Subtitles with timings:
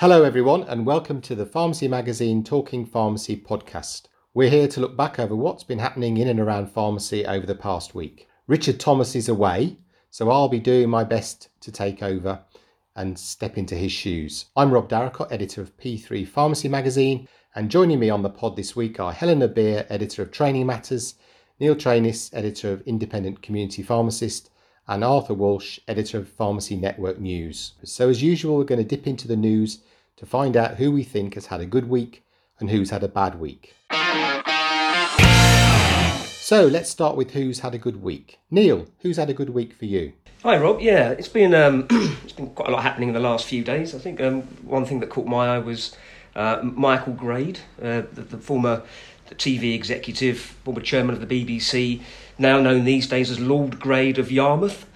[0.00, 4.04] Hello, everyone, and welcome to the Pharmacy Magazine Talking Pharmacy podcast.
[4.32, 7.54] We're here to look back over what's been happening in and around pharmacy over the
[7.54, 8.26] past week.
[8.46, 9.76] Richard Thomas is away,
[10.08, 12.40] so I'll be doing my best to take over
[12.96, 14.46] and step into his shoes.
[14.56, 18.74] I'm Rob Darracott, editor of P3 Pharmacy Magazine, and joining me on the pod this
[18.74, 21.16] week are Helena Beer, editor of Training Matters,
[21.58, 24.48] Neil Trainis, editor of Independent Community Pharmacist,
[24.88, 27.74] and Arthur Walsh, editor of Pharmacy Network News.
[27.84, 29.82] So, as usual, we're going to dip into the news
[30.20, 32.22] to find out who we think has had a good week
[32.58, 33.74] and who's had a bad week.
[36.28, 38.38] So, let's start with who's had a good week.
[38.50, 40.12] Neil, who's had a good week for you?
[40.42, 40.80] Hi Rob.
[40.80, 43.94] Yeah, it's been um, it's been quite a lot happening in the last few days.
[43.94, 45.96] I think um, one thing that caught my eye was
[46.36, 48.82] uh, Michael Grade, uh, the, the, former
[49.30, 52.02] TV executive, former chairman of the BBC,
[52.38, 54.86] now known these days as Lord Grade of Yarmouth,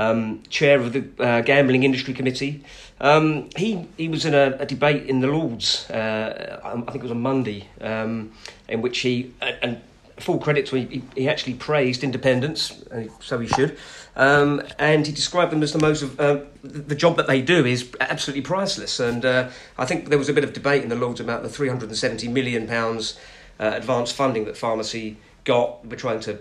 [0.00, 2.64] um, chair of the uh, Gambling Industry Committee.
[3.00, 7.02] Um, he he was in a, a debate in the Lords, uh, I think it
[7.02, 8.32] was on Monday, um,
[8.68, 9.80] in which he and
[10.20, 12.82] full credit to him, he, he actually praised independents,
[13.20, 13.78] so he should.
[14.16, 17.64] Um, and he described them as the most of uh, the job that they do
[17.64, 19.00] is absolutely priceless.
[19.00, 21.48] And uh, I think there was a bit of debate in the Lords about the
[21.48, 23.18] 370 million pounds
[23.58, 25.86] uh, advance funding that pharmacy got.
[25.86, 26.38] We're trying to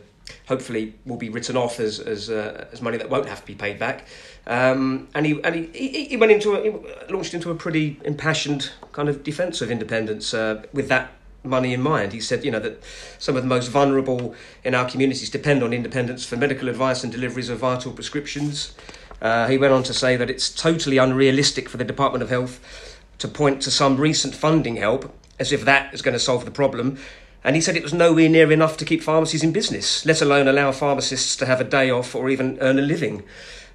[0.48, 3.56] hopefully will be written off as as, uh, as money that won't have to be
[3.56, 4.06] paid back.
[4.48, 8.00] Um, and he and he, he, he went into a, he launched into a pretty
[8.04, 11.12] impassioned kind of defence of independence uh, with that
[11.44, 12.14] money in mind.
[12.14, 12.84] He said, you know, that
[13.18, 17.12] some of the most vulnerable in our communities depend on independence for medical advice and
[17.12, 18.76] deliveries of vital prescriptions.
[19.22, 22.98] Uh, he went on to say that it's totally unrealistic for the Department of Health
[23.18, 26.52] to point to some recent funding help as if that is going to solve the
[26.52, 26.98] problem.
[27.44, 30.48] And he said it was nowhere near enough to keep pharmacies in business, let alone
[30.48, 33.24] allow pharmacists to have a day off or even earn a living.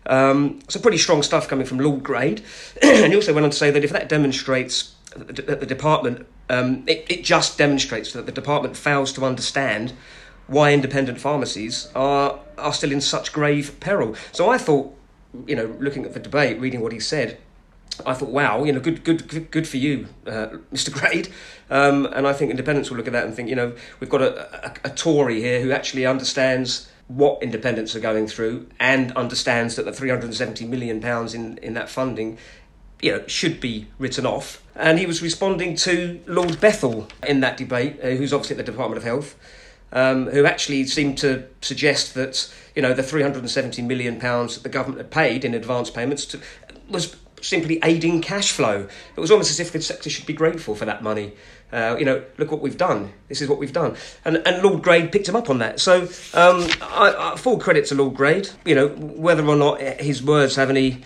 [0.06, 2.42] Um, so, pretty strong stuff coming from Lord Grade.
[2.82, 6.84] and he also went on to say that if that demonstrates that the department, um,
[6.86, 9.92] it, it just demonstrates that the department fails to understand
[10.46, 14.14] why independent pharmacies are, are still in such grave peril.
[14.32, 14.94] So, I thought,
[15.46, 17.38] you know, looking at the debate, reading what he said,
[18.06, 20.92] I thought, wow, you know, good, good, good for you, uh, Mr.
[20.92, 21.28] Grade.
[21.70, 24.22] Um, and I think independents will look at that and think, you know, we've got
[24.22, 29.76] a, a, a Tory here who actually understands what independents are going through and understands
[29.76, 32.38] that the 370 million pounds in, in that funding
[33.00, 34.62] you know, should be written off.
[34.74, 38.72] And he was responding to Lord Bethell in that debate, uh, who's obviously at the
[38.72, 39.36] Department of Health,
[39.92, 44.68] um, who actually seemed to suggest that you know the 370 million pounds that the
[44.68, 46.40] government had paid in advance payments to,
[46.88, 48.88] was simply aiding cash flow.
[49.16, 51.32] It was almost as if the sector should be grateful for that money.
[51.72, 53.12] Uh, you know, look what we've done.
[53.28, 53.96] This is what we've done.
[54.24, 55.80] And, and Lord Grade picked him up on that.
[55.80, 56.02] So,
[56.34, 58.48] um, I, I, full credit to Lord Grade.
[58.64, 61.02] You know, whether or not his words have any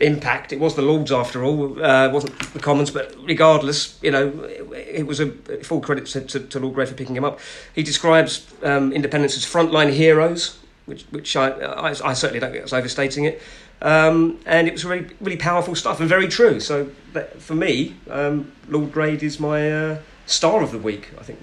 [0.00, 4.28] impact, it was the Lords after all, uh, wasn't the Commons, but regardless, you know,
[4.44, 5.30] it, it was a
[5.62, 7.40] full credit to, to, to, Lord Grade for picking him up.
[7.74, 12.64] He describes um, independence as frontline heroes, which, which I, I, I certainly don't think
[12.64, 13.40] that's overstating it.
[13.82, 16.60] Um, and it was really, really powerful stuff and very true.
[16.60, 16.86] So
[17.38, 21.10] for me, um, Lord Grade is my uh, star of the week.
[21.18, 21.40] I think.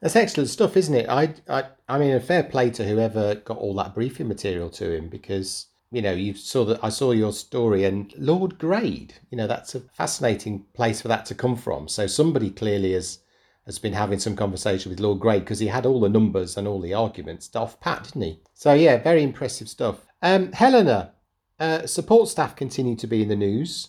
[0.00, 1.08] That's excellent stuff, isn't it?
[1.08, 4.92] I, I, I mean, a fair play to whoever got all that briefing material to
[4.92, 9.14] him because you know you saw that I saw your story and Lord Grade.
[9.30, 11.88] You know, that's a fascinating place for that to come from.
[11.88, 13.20] So somebody clearly has
[13.64, 16.68] has been having some conversation with Lord Grade because he had all the numbers and
[16.68, 18.40] all the arguments off pat, didn't he?
[18.52, 20.04] So yeah, very impressive stuff.
[20.20, 21.13] Um, Helena,
[21.58, 23.88] uh, support staff continue to be in the news.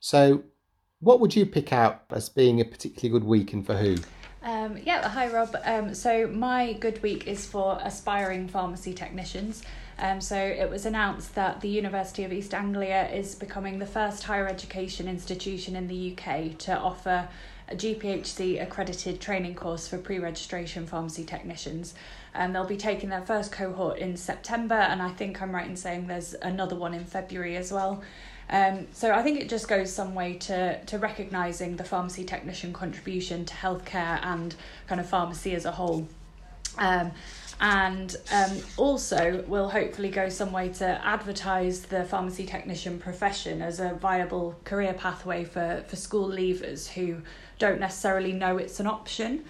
[0.00, 0.44] So,
[1.00, 3.96] what would you pick out as being a particularly good week and for who?
[4.42, 5.56] Um, yeah, hi Rob.
[5.64, 9.62] Um, so, my good week is for aspiring pharmacy technicians.
[9.98, 14.24] Um, so, it was announced that the University of East Anglia is becoming the first
[14.24, 17.28] higher education institution in the UK to offer
[17.68, 21.94] a GPHC accredited training course for pre registration pharmacy technicians
[22.34, 25.76] and they'll be taking their first cohort in September, and I think I'm right in
[25.76, 28.02] saying there's another one in February as well.
[28.50, 32.72] Um, so I think it just goes some way to to recognising the pharmacy technician
[32.72, 34.54] contribution to healthcare and
[34.86, 36.06] kind of pharmacy as a whole.
[36.76, 37.12] Um,
[37.60, 43.78] and um, also will hopefully go some way to advertise the pharmacy technician profession as
[43.78, 47.22] a viable career pathway for, for school leavers who
[47.58, 49.44] don't necessarily know it's an option.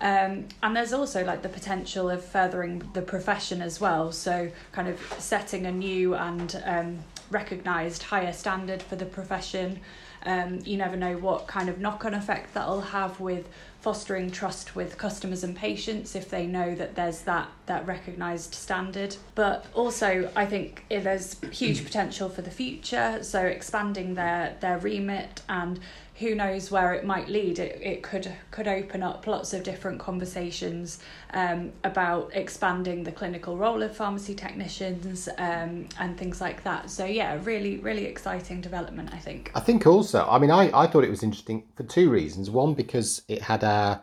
[0.00, 4.12] Um, and there's also like the potential of furthering the profession as well.
[4.12, 6.98] So, kind of setting a new and um,
[7.30, 9.80] recognised higher standard for the profession.
[10.24, 13.48] Um, you never know what kind of knock on effect that'll have with
[13.80, 19.16] fostering trust with customers and patients if they know that there's that that recognised standard.
[19.34, 23.22] But also, I think there's huge potential for the future.
[23.22, 25.78] So expanding their their remit and
[26.18, 27.58] who knows where it might lead.
[27.58, 30.98] It, it could could open up lots of different conversations
[31.32, 36.90] um, about expanding the clinical role of pharmacy technicians um, and things like that.
[36.90, 39.10] So yeah, really really exciting development.
[39.12, 39.50] I think.
[39.54, 42.50] I think also, I mean, I, I thought it was interesting for two reasons.
[42.50, 44.02] One because it had our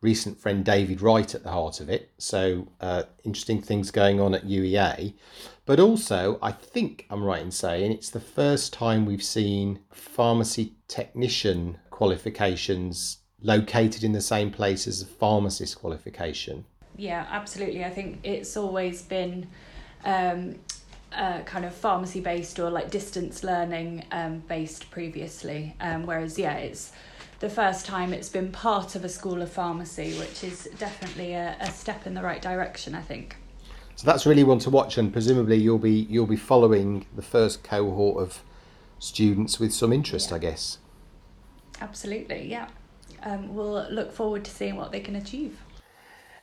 [0.00, 4.34] recent friend David Wright at the heart of it, so uh, interesting things going on
[4.34, 5.14] at UEA.
[5.64, 10.74] But also, I think I'm right in saying it's the first time we've seen pharmacy
[10.88, 16.64] technician qualifications located in the same place as a pharmacist qualification.
[16.96, 17.84] Yeah, absolutely.
[17.84, 19.46] I think it's always been
[20.04, 20.56] um,
[21.12, 26.54] uh, kind of pharmacy based or like distance learning um, based previously, um, whereas, yeah,
[26.54, 26.92] it's
[27.38, 31.56] the first time it's been part of a school of pharmacy, which is definitely a,
[31.60, 33.36] a step in the right direction, I think.
[33.96, 37.62] So that's really one to watch, and presumably you'll be you'll be following the first
[37.62, 38.42] cohort of
[38.98, 40.36] students with some interest, Yeah.
[40.36, 40.78] I guess.
[41.80, 42.68] Absolutely, yeah.
[43.22, 45.58] Um, we'll look forward to seeing what they can achieve.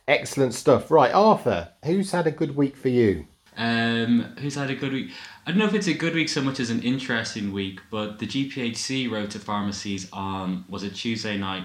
[0.08, 0.90] Excellent stuff.
[0.90, 3.26] Right, Arthur, who's had a good week for you?
[3.56, 5.10] Um, who's had a good week?
[5.46, 8.18] I don't know if it's a good week so much as an interesting week, but
[8.18, 11.64] the GPHC wrote to pharmacies on was it Tuesday night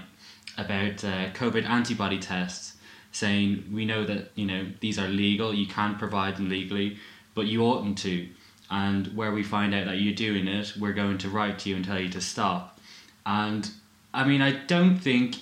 [0.57, 2.74] about uh, COVID antibody tests,
[3.15, 6.97] saying we know that you know these are legal, you can provide them legally,
[7.33, 8.27] but you oughtn't to,
[8.69, 11.77] and where we find out that you're doing it, we're going to write to you
[11.77, 12.77] and tell you to stop.
[13.25, 13.71] And
[14.13, 15.37] I mean, I don't think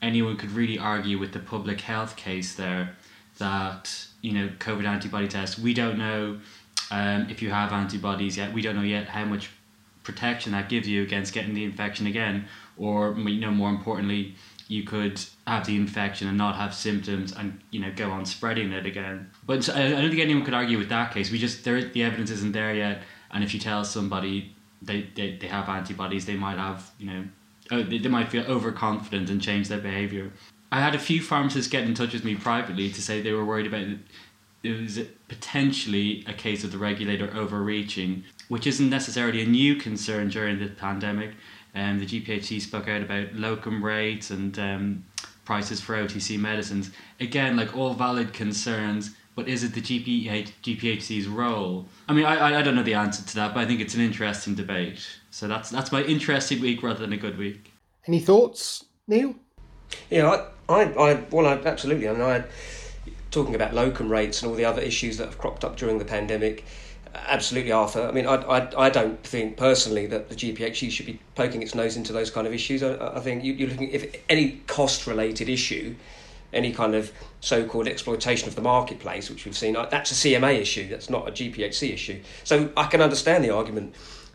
[0.00, 2.96] anyone could really argue with the public health case there
[3.36, 5.58] that you know COVID antibody tests.
[5.58, 6.38] We don't know
[6.90, 8.54] um, if you have antibodies yet.
[8.54, 9.50] We don't know yet how much
[10.02, 12.46] protection that gives you against getting the infection again,
[12.78, 14.34] or you know more importantly,
[14.66, 18.72] you could have the infection and not have symptoms and you know go on spreading
[18.72, 19.30] it again.
[19.46, 21.30] But I don't think anyone could argue with that case.
[21.30, 25.36] We just there the evidence isn't there yet, and if you tell somebody they, they,
[25.36, 27.24] they have antibodies, they might have you know
[27.70, 30.32] oh, they, they might feel overconfident and change their behavior.
[30.70, 33.44] I had a few pharmacists get in touch with me privately to say they were
[33.44, 33.98] worried about it.
[34.62, 40.28] It was potentially a case of the regulator overreaching, which isn't necessarily a new concern
[40.28, 41.30] during the pandemic.
[41.74, 45.04] Um, the GPHC spoke out about locum rates and um,
[45.48, 46.90] prices for OTC medicines.
[47.20, 51.86] Again, like all valid concerns, but is it the GPH, GPHC's role?
[52.06, 53.94] I mean, I, I- I don't know the answer to that, but I think it's
[53.94, 55.00] an interesting debate.
[55.30, 57.72] So that's that's my interesting week rather than a good week.
[58.06, 59.34] Any thoughts, Neil?
[60.10, 60.28] Yeah,
[60.68, 62.06] I, I, I well, I, absolutely.
[62.10, 62.44] I mean, I
[63.30, 66.04] talking about locum rates and all the other issues that have cropped up during the
[66.04, 66.66] pandemic.
[67.14, 68.06] Absolutely, Arthur.
[68.06, 71.74] I mean, I, I, I don't think personally that the GPHC should be poking its
[71.74, 72.82] nose into those kind of issues.
[72.82, 75.94] I, I think you, you're looking if any cost-related issue,
[76.52, 80.58] any kind of so-called exploitation of the marketplace, which we've seen, uh, that's a CMA
[80.58, 80.88] issue.
[80.88, 82.20] That's not a GPHC issue.
[82.44, 83.94] So I can understand the argument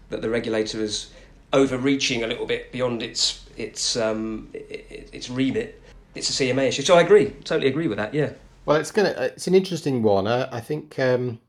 [0.10, 1.12] that the regulator is
[1.52, 5.82] overreaching a little bit beyond its its um, its remit.
[6.16, 6.84] It's a CMA issue.
[6.84, 8.14] So I agree, totally agree with that.
[8.14, 8.32] Yeah.
[8.66, 9.10] Well, it's gonna.
[9.10, 10.28] It's an interesting one.
[10.28, 10.98] I, I think.
[11.00, 11.40] Um,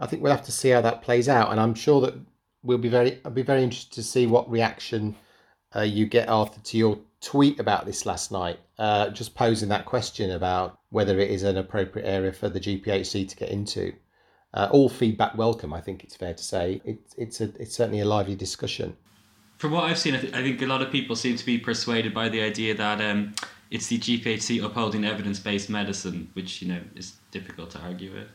[0.00, 2.14] I think we'll have to see how that plays out, and I'm sure that
[2.62, 3.20] we'll be very.
[3.24, 5.14] I'll be very interested to see what reaction
[5.76, 8.58] uh, you get, Arthur, to your tweet about this last night.
[8.78, 13.28] Uh, just posing that question about whether it is an appropriate area for the GPHC
[13.28, 13.92] to get into.
[14.54, 15.72] Uh, all feedback welcome.
[15.72, 16.80] I think it's fair to say.
[16.84, 17.52] It, it's a.
[17.60, 18.96] It's certainly a lively discussion.
[19.58, 21.58] From what I've seen, I, th- I think a lot of people seem to be
[21.58, 23.34] persuaded by the idea that um,
[23.70, 28.28] it's the GPHC upholding evidence-based medicine, which you know is difficult to argue with.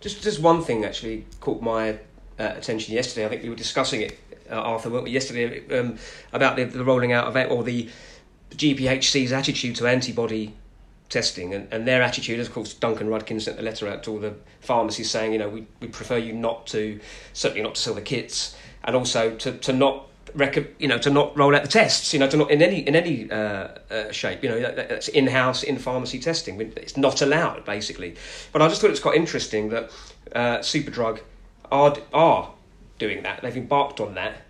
[0.00, 1.92] Just just one thing actually caught my
[2.38, 3.26] uh, attention yesterday.
[3.26, 4.18] I think we were discussing it,
[4.50, 5.98] uh, Arthur, weren't we, yesterday um,
[6.32, 7.88] about the, the rolling out of or the
[8.50, 10.54] GPHC's attitude to antibody
[11.08, 12.40] testing and, and their attitude.
[12.40, 15.48] Of course, Duncan Rudkin sent the letter out to all the pharmacies saying, you know,
[15.48, 17.00] we, we prefer you not to,
[17.32, 21.10] certainly not to sell the kits, and also to, to not rec- you know, to
[21.10, 24.12] not roll out the tests, you know, to not in any in any uh, uh,
[24.12, 26.60] shape, you know, that, that's in-house in pharmacy testing.
[26.60, 28.16] It's not allowed, basically.
[28.52, 29.90] But I just thought it was quite interesting that
[30.34, 31.20] uh, Superdrug
[31.72, 32.52] are are
[32.98, 33.42] doing that.
[33.42, 34.42] They've embarked on that.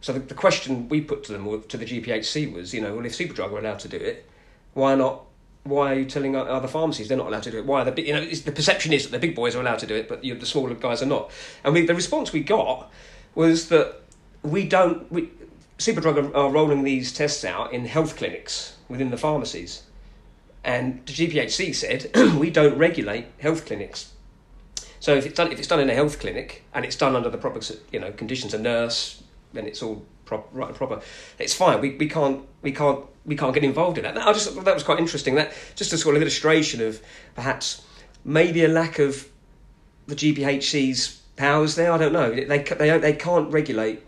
[0.00, 3.06] So the, the question we put to them, to the GPHC, was, you know, well,
[3.06, 4.28] if Superdrug are allowed to do it,
[4.74, 5.22] why not?
[5.62, 7.64] Why are you telling other pharmacies they're not allowed to do it?
[7.64, 9.78] Why are the you know, it's, the perception is that the big boys are allowed
[9.78, 11.30] to do it, but you, the smaller guys are not.
[11.64, 12.90] And we, the response we got
[13.34, 14.03] was that
[14.44, 15.10] we don't.
[15.10, 15.30] We,
[15.78, 19.82] Superdrug are, are rolling these tests out in health clinics within the pharmacies,
[20.62, 24.12] and the GPHC said we don't regulate health clinics.
[25.00, 27.28] So if it's done, if it's done in a health clinic and it's done under
[27.28, 27.60] the proper,
[27.90, 29.22] you know, conditions, a nurse,
[29.54, 31.00] and it's all prop, right and proper,
[31.38, 31.80] it's fine.
[31.80, 34.16] We, we can't we can't we can't get involved in that.
[34.16, 35.34] I just that was quite interesting.
[35.34, 37.02] That just a sort of illustration of
[37.34, 37.82] perhaps
[38.24, 39.28] maybe a lack of
[40.06, 41.92] the GPHC's powers there.
[41.92, 42.32] I don't know.
[42.32, 44.02] They they they can't regulate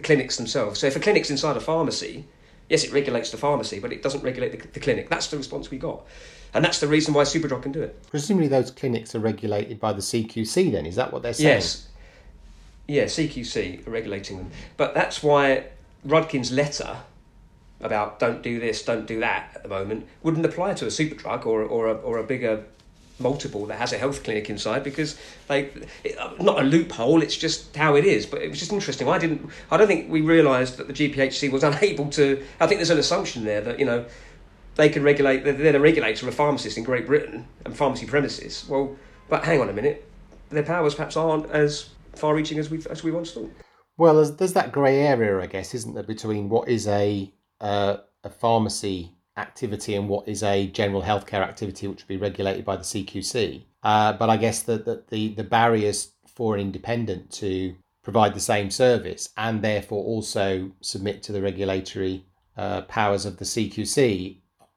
[0.00, 0.80] the clinics themselves.
[0.80, 2.24] So if a clinic's inside a pharmacy,
[2.68, 5.10] yes, it regulates the pharmacy, but it doesn't regulate the, the clinic.
[5.10, 6.06] That's the response we got.
[6.54, 8.02] And that's the reason why Superdrug can do it.
[8.08, 10.72] Presumably, those clinics are regulated by the CQC.
[10.72, 11.56] Then is that what they're saying?
[11.56, 11.86] Yes.
[12.88, 15.66] Yeah, CQC are regulating them, but that's why
[16.04, 16.96] Rudkin's letter
[17.80, 21.46] about don't do this, don't do that at the moment wouldn't apply to a Superdrug
[21.46, 22.64] or or a, or a bigger
[23.20, 25.70] multiple that has a health clinic inside because they
[26.04, 29.08] it, not a loophole it's just how it is but it was just interesting.
[29.08, 32.78] I didn't i don't think we realized that the gphc was unable to i think
[32.78, 34.04] there's an assumption there that you know
[34.76, 38.64] they can regulate they're the regulator of pharmacists in great britain and pharmacy premises.
[38.68, 38.96] Well
[39.28, 40.08] but hang on a minute
[40.48, 43.52] their powers perhaps aren't as far reaching as we as we once thought.
[43.96, 47.98] Well there's, there's that grey area i guess isn't there between what is a uh,
[48.24, 52.76] a pharmacy activity and what is a general healthcare activity which would be regulated by
[52.76, 53.62] the CQC.
[53.82, 58.40] Uh, but I guess that the, the, the barriers for an independent to provide the
[58.40, 62.24] same service and therefore also submit to the regulatory
[62.56, 64.36] uh, powers of the CQC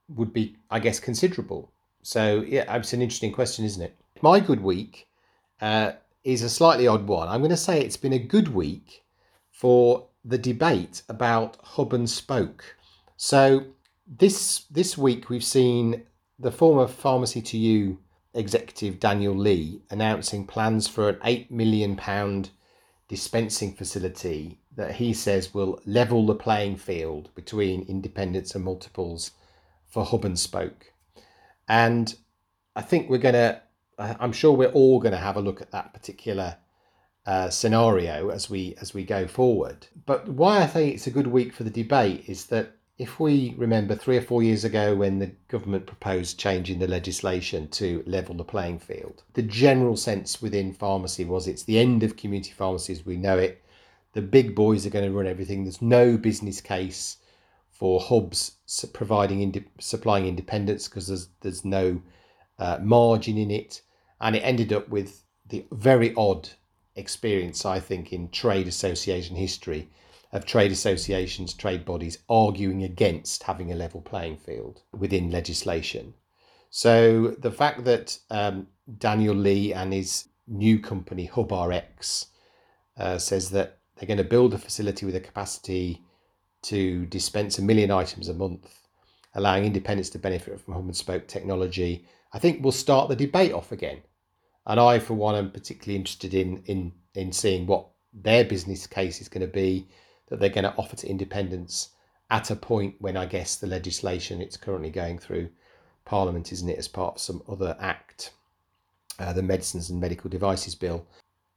[0.09, 1.71] would be, I guess, considerable.
[2.01, 3.95] So, yeah, it's an interesting question, isn't it?
[4.21, 5.07] My good week
[5.61, 5.93] uh,
[6.23, 7.27] is a slightly odd one.
[7.27, 9.03] I'm going to say it's been a good week
[9.51, 12.75] for the debate about hub and spoke.
[13.17, 13.65] So,
[14.05, 16.03] this this week we've seen
[16.39, 17.97] the former Pharmacy2U
[18.33, 22.49] executive Daniel Lee announcing plans for an eight million pound
[23.07, 29.31] dispensing facility that he says will level the playing field between independents and multiples
[29.87, 30.91] for hub and spoke.
[31.67, 32.13] And
[32.75, 33.61] I think we're going to,
[33.99, 36.57] I'm sure we're all going to have a look at that particular
[37.25, 39.87] uh, scenario as we as we go forward.
[40.05, 43.55] But why I think it's a good week for the debate is that if we
[43.57, 48.35] remember three or four years ago when the government proposed changing the legislation to level
[48.35, 53.05] the playing field, the general sense within pharmacy was it's the end of community pharmacies,
[53.05, 53.63] we know it.
[54.13, 55.63] The big boys are going to run everything.
[55.63, 57.17] There's no business case
[57.71, 58.57] for hubs
[58.93, 61.99] providing indi- supplying independence because there's there's no
[62.59, 63.81] uh, margin in it,
[64.21, 66.47] and it ended up with the very odd
[66.95, 69.89] experience I think in trade association history
[70.33, 76.13] of trade associations, trade bodies arguing against having a level playing field within legislation.
[76.71, 82.25] So the fact that um, Daniel Lee and his new company HubRx
[82.97, 86.01] uh, says that they're going to build a facility with a capacity
[86.63, 88.87] to dispense a million items a month,
[89.35, 93.53] allowing independents to benefit from hub and spoke technology, I think will start the debate
[93.53, 94.01] off again.
[94.65, 99.21] And I, for one, am particularly interested in in in seeing what their business case
[99.21, 99.87] is going to be
[100.27, 101.89] that they're going to offer to independents
[102.29, 105.49] at a point when I guess the legislation it's currently going through
[106.05, 108.31] Parliament, isn't it, as part of some other act,
[109.19, 111.05] uh, the Medicines and Medical Devices Bill.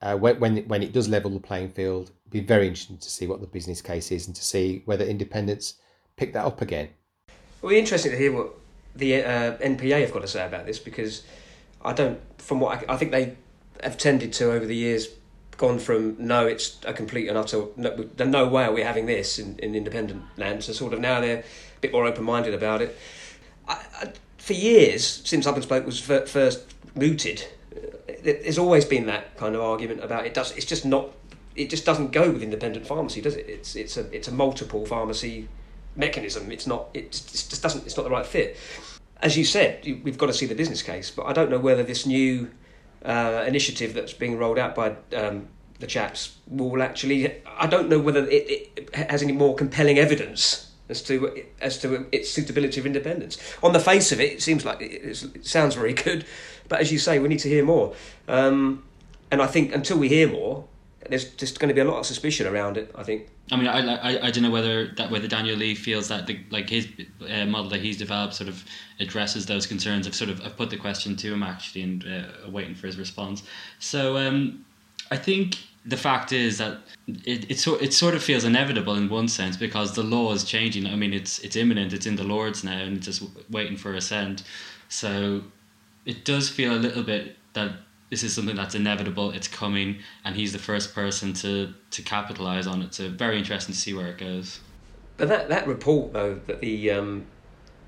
[0.03, 2.99] Uh, when when it, when it does level the playing field, it'd be very interesting
[2.99, 5.75] to see what the business case is and to see whether independents
[6.17, 6.91] pick that up again.
[7.59, 8.55] It'll be interesting to hear what
[8.95, 11.25] the uh, NPA have got to say about this because
[11.83, 13.37] I don't, from what I, I think they
[13.83, 15.09] have tended to over the years
[15.57, 19.39] gone from no, it's a complete and utter no, no way are we having this
[19.39, 22.83] in, in independent land So sort of now they're a bit more open minded about
[22.83, 22.97] it.
[23.69, 29.07] I, I, for years since Hub and Spoke was first mooted, uh, there's always been
[29.07, 30.35] that kind of argument about it.
[30.35, 31.11] Does it's just not
[31.55, 33.49] it just doesn't go with independent pharmacy, does it?
[33.49, 35.49] It's it's a it's a multiple pharmacy
[35.97, 36.53] mechanism.
[36.53, 38.57] It's not it just doesn't it's not the right fit.
[39.23, 41.83] As you said, we've got to see the business case, but I don't know whether
[41.83, 42.51] this new
[43.07, 45.49] uh, initiative that's being rolled out by um,
[45.79, 47.43] the chaps will actually.
[47.47, 52.07] I don't know whether it, it, has any more compelling evidence as to as to
[52.13, 53.39] its suitability of independence.
[53.63, 56.27] On the face of it, it seems like it, it sounds very good,
[56.69, 57.95] but as you say, we need to hear more.
[58.29, 58.83] Um,
[59.31, 60.67] and I think until we hear more,
[61.09, 62.91] there's just going to be a lot of suspicion around it.
[62.95, 63.29] I think.
[63.51, 66.41] I mean, I, I, I don't know whether that whether Daniel Lee feels that the
[66.51, 66.89] like his
[67.29, 68.65] uh, model that he's developed sort of
[69.01, 70.07] addresses those concerns.
[70.07, 72.99] I've sort of I've put the question to him actually and uh, waiting for his
[72.99, 73.43] response.
[73.79, 74.65] So um,
[75.11, 79.09] I think the fact is that it it, so, it sort of feels inevitable in
[79.09, 80.87] one sense because the law is changing.
[80.87, 81.93] I mean, it's it's imminent.
[81.93, 84.43] It's in the Lords now and it's just waiting for assent.
[84.89, 85.43] So
[86.05, 87.73] it does feel a little bit that
[88.11, 89.31] this is something that's inevitable.
[89.31, 92.95] It's coming, and he's the first person to to capitalize on it.
[92.95, 94.61] So very interesting to see where it goes.
[95.17, 97.27] But that that report though that the um,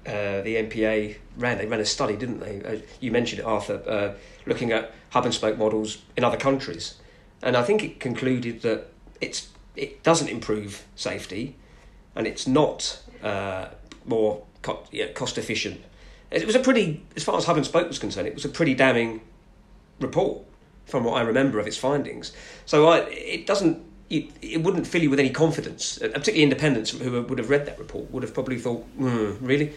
[0.06, 2.62] uh, the NPA ran, they ran a study, didn't they?
[2.64, 4.14] Uh, you mentioned it, Arthur, uh,
[4.46, 6.94] looking at hub and spoke models in other countries,
[7.42, 8.86] and I think it concluded that
[9.20, 11.56] it's it doesn't improve safety,
[12.16, 13.68] and it's not uh,
[14.04, 15.82] more co- yeah, cost efficient.
[16.30, 18.50] It was a pretty, as far as hub and spoke was concerned, it was a
[18.50, 19.22] pretty damning
[20.00, 20.42] report
[20.86, 22.32] from what I remember of its findings.
[22.64, 26.00] So I, it doesn't, it, it wouldn't fill you with any confidence.
[26.00, 29.72] Uh, particularly independents who would have read that report would have probably thought, mm, really.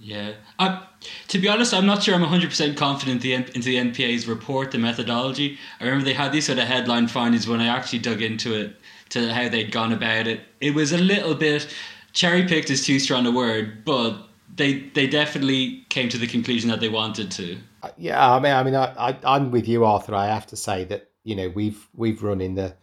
[0.00, 0.32] Yeah.
[0.58, 0.86] I,
[1.28, 4.78] to be honest, I'm not sure I'm 100% confident the, into the NPA's report, the
[4.78, 5.58] methodology.
[5.80, 8.76] I remember they had these sort of headline findings when I actually dug into it,
[9.10, 10.40] to how they'd gone about it.
[10.60, 11.68] It was a little bit
[12.16, 16.68] cherry picked is too strong a word, but they they definitely came to the conclusion
[16.70, 17.58] that they wanted to.
[17.96, 20.14] Yeah, I mean, I mean, I, I I'm with you, Arthur.
[20.14, 22.76] I have to say that you know we've we've run in the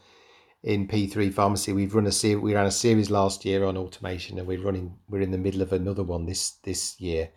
[0.64, 1.74] in P3 pharmacy.
[1.74, 2.42] We've run a series.
[2.42, 4.98] We ran a series last year on automation, and we're running.
[5.10, 7.30] We're in the middle of another one this this year.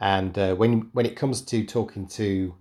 [0.00, 2.54] And uh, when when it comes to talking to,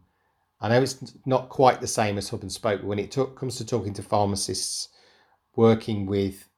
[0.61, 3.37] I know it's not quite the same as hub and spoke, but when it talk,
[3.37, 4.89] comes to talking to pharmacists
[5.55, 6.49] working with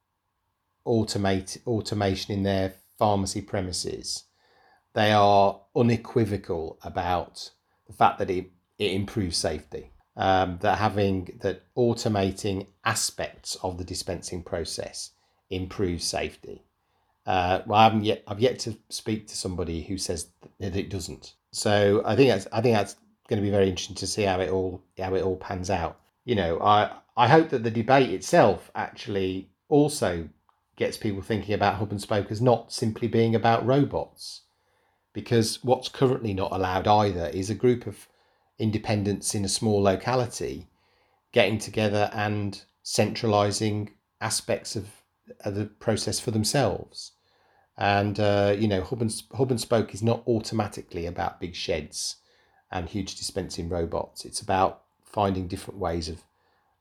[0.86, 4.24] automate automation in their pharmacy premises,
[4.94, 7.50] they are unequivocal about
[7.88, 9.90] the fact that it, it improves safety.
[10.16, 15.12] Um, that having that automating aspects of the dispensing process
[15.48, 16.64] improves safety.
[17.24, 18.24] Uh, well, I haven't yet.
[18.26, 21.34] I've yet to speak to somebody who says that it doesn't.
[21.52, 22.48] So I think that's.
[22.52, 22.96] I think that's
[23.28, 26.00] going to be very interesting to see how it all how it all pans out.
[26.24, 30.28] You know, I I hope that the debate itself actually also
[30.74, 34.42] gets people thinking about hub and spoke as not simply being about robots
[35.18, 38.06] because what's currently not allowed either is a group of
[38.56, 40.68] independents in a small locality
[41.32, 44.86] getting together and centralizing aspects of,
[45.44, 47.14] of the process for themselves.
[47.76, 52.18] And uh, you know, hub and, hub and spoke is not automatically about big sheds
[52.70, 54.24] and huge dispensing robots.
[54.24, 56.22] It's about finding different ways of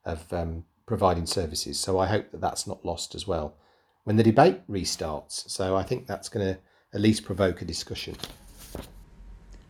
[0.06, 1.79] of um, providing services.
[1.79, 3.56] So I hope that that's not lost as well
[4.03, 5.50] when the debate restarts.
[5.50, 6.60] So I think that's going to
[6.94, 8.15] at least provoke a discussion.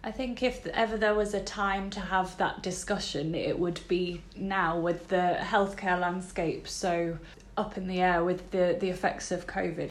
[0.03, 4.21] I think if ever there was a time to have that discussion, it would be
[4.35, 7.17] now with the healthcare landscape so
[7.57, 9.89] up in the air with the, the effects of COVID.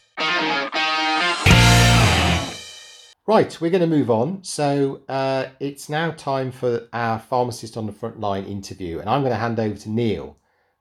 [3.27, 4.45] Right, we're going to move on.
[4.45, 9.23] So uh, it's now time for our pharmacist on the front line interview, and I'm
[9.23, 10.37] going to hand over to Neil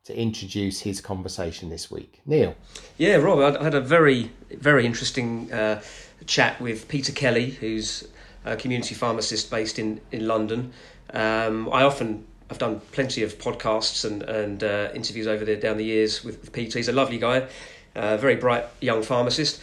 [0.05, 2.21] to introduce his conversation this week.
[2.25, 2.55] Neil.
[2.99, 5.81] Yeah, Rob, I had a very, very interesting uh,
[6.25, 8.07] chat with Peter Kelly, who's
[8.45, 10.71] a community pharmacist based in, in London.
[11.13, 15.77] Um, I often I've done plenty of podcasts and, and uh, interviews over there down
[15.77, 16.77] the years with, with Peter.
[16.77, 17.47] He's a lovely guy,
[17.95, 19.59] uh, very bright young pharmacist.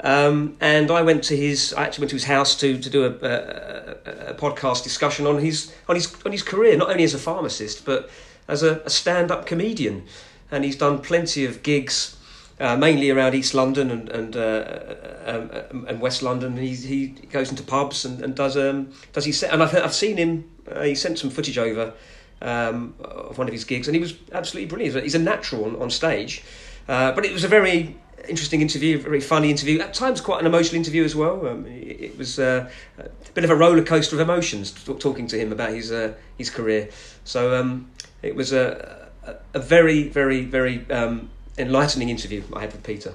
[0.00, 1.72] Um, and I went to his.
[1.72, 5.38] I actually went to his house to to do a, a, a, podcast discussion on
[5.38, 8.10] his on his on his career, not only as a pharmacist but
[8.46, 10.04] as a, a stand up comedian.
[10.50, 12.15] And he's done plenty of gigs
[12.58, 14.94] uh, mainly around East London and and, uh,
[15.26, 16.56] um, um, and West London.
[16.56, 19.94] He he goes into pubs and, and does um does he set and I've I've
[19.94, 20.50] seen him.
[20.70, 21.94] Uh, he sent some footage over
[22.42, 25.02] um, of one of his gigs, and he was absolutely brilliant.
[25.02, 26.42] He's a natural on, on stage,
[26.88, 27.96] uh, but it was a very
[28.28, 29.80] interesting interview, a very funny interview.
[29.80, 31.46] At times, quite an emotional interview as well.
[31.46, 35.38] Um, it, it, was uh, a bit of a roller coaster of emotions talking to
[35.38, 36.88] him about his uh, his career.
[37.24, 37.90] So um,
[38.22, 43.14] it was a, a, a very very very um, enlightening interview I had with Peter.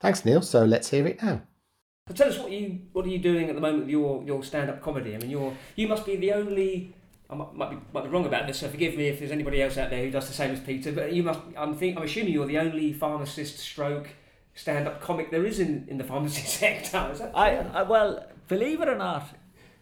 [0.00, 0.42] Thanks, Neil.
[0.42, 1.42] So let's hear it now.
[2.08, 4.42] So tell us what you what are you doing at the moment with your, your
[4.42, 5.14] stand up comedy?
[5.14, 6.94] I mean, you're you must be the only.
[7.28, 9.62] I might, might, be, might be wrong about this, so forgive me if there's anybody
[9.62, 10.90] else out there who does the same as Peter.
[10.90, 11.38] But you must.
[11.56, 14.08] I'm think I'm assuming you're the only pharmacist stroke
[14.54, 17.10] stand up comic there is in, in the pharmacy sector.
[17.12, 19.28] Is that I, I well, believe it or not,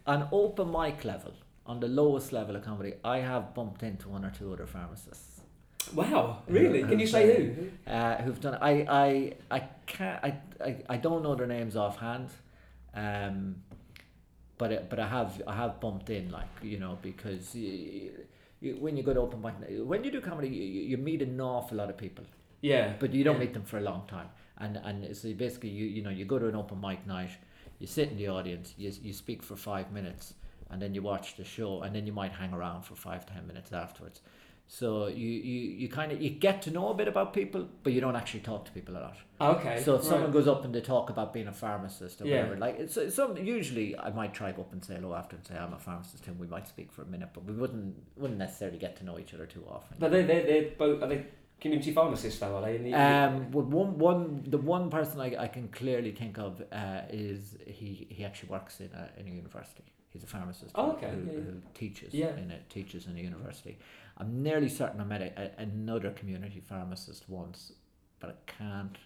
[0.07, 1.33] on open mic level,
[1.67, 5.38] on the lowest level of comedy, I have bumped into one or two other pharmacists.
[5.95, 6.83] Wow, really?
[6.83, 7.91] Can you say who?
[7.91, 8.61] Uh, who've done it?
[8.63, 10.23] I, I, I can't.
[10.23, 12.31] I, I, I don't know their names offhand,
[12.95, 13.57] um,
[14.59, 18.11] but it, but I have I have bumped in like you know because you,
[18.61, 19.55] you, when you go to open mic
[19.87, 22.25] when you do comedy you, you meet an awful lot of people.
[22.61, 22.95] Yeah.
[22.99, 23.45] But you don't yeah.
[23.45, 26.39] meet them for a long time, and and so basically you you know you go
[26.39, 27.31] to an open mic night,
[27.79, 30.35] you sit in the audience, you you speak for five minutes,
[30.71, 33.47] and then you watch the show, and then you might hang around for five ten
[33.47, 34.21] minutes afterwards
[34.71, 37.95] so you, you, you kind of you get to know a bit about people, but
[37.95, 39.17] you don't actually talk to people a lot.
[39.41, 39.81] Okay.
[39.83, 40.11] So if right.
[40.11, 42.43] someone goes up and they talk about being a pharmacist or Yeah.
[42.43, 45.37] whatever, like it's, it's some usually I might try go up and say hello after
[45.37, 47.97] and say I'm a pharmacist and we might speak for a minute, but we wouldn't
[48.19, 49.97] wouldn't necessarily get to know each other too often.
[49.99, 51.25] But they they they're both are they
[51.63, 52.57] community pharmacists though?
[52.57, 52.77] Are they?
[52.77, 56.63] In the, Um, well, one one the one person I, I can clearly think of
[56.71, 59.85] uh, is he he actually works in a in a university.
[60.11, 60.73] He's a pharmacist.
[60.75, 61.33] Oh, who- okay, Who, yeah.
[61.39, 62.37] who teaches Yeah.
[62.37, 63.79] in a teaches in a university.
[64.19, 67.73] I'm nearly certain I met a, a, another community pharmacist once,
[68.21, 68.99] but I can't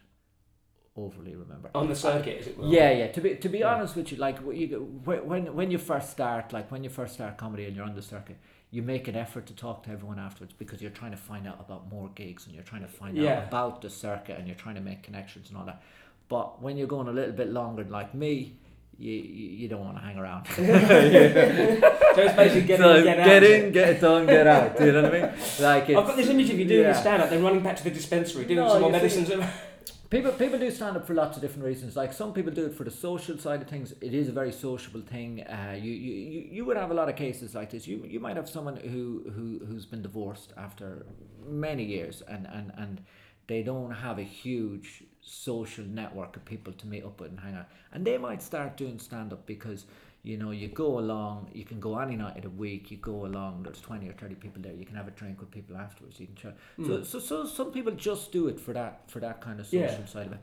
[0.96, 1.70] overly remember.
[1.75, 2.66] On the circuit, as it were.
[2.66, 3.07] Yeah, yeah.
[3.12, 3.75] To be to be Yeah.
[3.75, 7.37] honest with you, like you, when when you first start, like when you first start
[7.38, 8.37] comedy and you're on the circuit,
[8.70, 11.61] you make an effort to talk to everyone afterwards because you're trying to find out
[11.61, 13.38] about more gigs and you're trying to find Yeah.
[13.38, 15.83] out about the circuit and you're trying to make connections and all that.
[16.29, 18.57] But when you're going a little bit longer, like me,
[19.03, 19.12] you
[19.61, 20.47] you, don't want to hang around.
[22.15, 24.77] So it's basically get So in, get get is in, get it done, get out.
[24.77, 25.31] Do you know what I mean?
[25.61, 26.93] Like it's, I've got this image of you doing yeah.
[26.93, 29.31] stand up, then running back to the dispensary, doing No, some more see- medicines.
[30.11, 31.97] People people do stand up for lots of different reasons.
[31.97, 33.95] Like some people do it for the social side of things.
[34.03, 35.41] It is a very sociable thing.
[35.41, 37.87] Uh, you, you, you, you would have a lot of cases like this.
[37.87, 39.03] You you might have someone who,
[39.35, 41.07] who who's been divorced after
[41.47, 43.01] many years and, and, and
[43.47, 47.55] they don't have a huge social network of people to meet up with and hang
[47.55, 47.69] out.
[47.93, 49.87] And they might start doing stand up because
[50.25, 51.49] you know you go along.
[51.53, 52.91] You can go any night of the week.
[52.91, 53.63] You go along.
[53.65, 54.73] There's twenty or thirty people there.
[54.73, 56.21] You can have a drink with people afterwards.
[56.21, 56.57] You can chat.
[56.87, 59.81] So, so so some people just do it for that for that kind of social
[59.81, 60.05] Yeah.
[60.07, 60.41] side of it.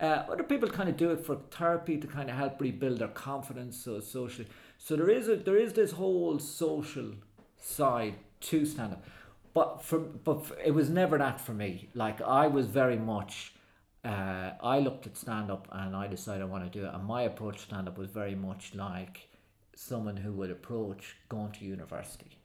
[0.00, 3.08] Uh, other people kind of do it for therapy to kind of help rebuild their
[3.08, 4.48] confidence so socially.
[4.78, 7.12] So there is a there is this whole social
[7.60, 9.04] side to stand up,
[9.54, 11.88] but for but for, it was never that for me.
[11.94, 13.52] Like I was very much.
[14.04, 16.92] Uh, I looked at stand up and I decided I want to do it.
[16.92, 19.28] And my approach to stand up was very much like
[19.74, 22.38] someone who would approach going to university.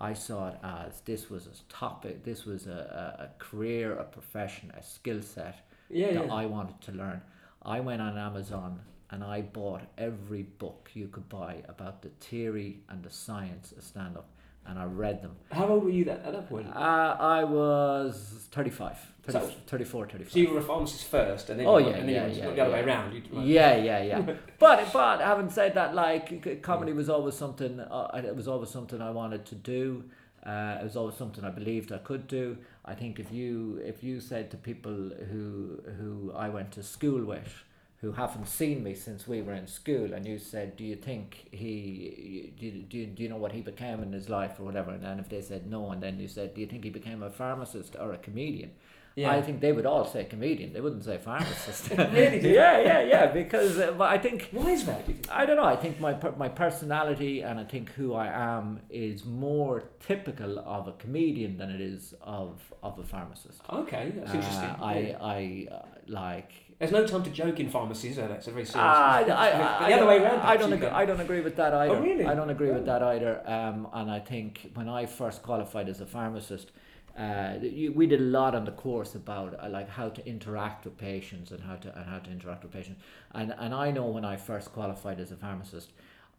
[0.00, 4.72] I saw it as this was a topic, this was a, a, career, a profession,
[4.76, 6.32] a skill set Yeah, that yeah.
[6.32, 7.20] I wanted to learn.
[7.62, 12.80] I went on Amazon and I bought every book you could buy about the theory
[12.88, 14.28] and the science of stand up
[14.66, 15.36] and I read them.
[15.50, 16.68] How old were you that, at that point?
[16.74, 20.32] Uh, I was 35, 30, So- 34, 35.
[20.32, 22.36] So you were a pharmacist first, and then Oh, you, yeah, and then yeah, you
[22.38, 22.76] yeah, went the other yeah.
[22.76, 23.14] way around.
[23.14, 24.20] You'd, like- Yeah, yeah, yeah.
[24.58, 27.80] but but having said that, like comedy was always something.
[27.80, 30.04] Uh, it was always something I wanted to do.
[30.44, 32.58] Uh, it was always something I believed I could do.
[32.84, 37.24] I think if you if you said to people who who I went to school
[37.24, 37.62] with,
[38.02, 41.48] who haven't seen me since we were in school, and you said, "Do you think
[41.52, 42.52] he?
[42.58, 44.90] Do you, do you, do you know what he became in his life or whatever?"
[44.90, 47.22] And then if they said no, and then you said, "Do you think he became
[47.22, 48.72] a pharmacist or a comedian?"
[49.14, 49.30] Yeah.
[49.30, 50.72] I think they would all say comedian.
[50.72, 51.90] They wouldn't say pharmacist.
[52.12, 52.54] Really?
[52.54, 53.26] yeah, yeah, yeah.
[53.26, 55.04] Because uh, I think Why is that?
[55.06, 55.30] Do you think?
[55.30, 55.64] I don't know.
[55.64, 60.88] I think my my personality and I think who I am is more typical of
[60.88, 63.60] a comedian than it is of of a pharmacist.
[63.70, 64.70] Okay, that's interesting.
[64.70, 65.18] Uh, I Yeah.
[65.20, 66.52] I uh, like.
[66.82, 68.26] There's no time to joke in pharmacy, is there?
[68.26, 68.84] That's a very serious.
[68.84, 70.40] I, I, I, the other way around.
[70.40, 71.94] I don't agree, I don't agree with that either.
[71.94, 72.24] Oh, really?
[72.26, 72.86] I don't agree with Oh.
[72.86, 73.40] that either.
[73.48, 76.72] Um, and I think when I first qualified as a pharmacist,
[77.16, 80.84] uh, you, we did a lot on the course about uh, like how to interact
[80.84, 83.00] with patients and how to and how to interact with patients.
[83.30, 85.92] And and I know when I first qualified as a pharmacist,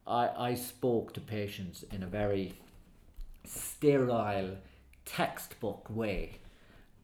[0.05, 2.51] I I spoke to patients in a very
[3.45, 4.57] sterile
[5.05, 6.39] textbook way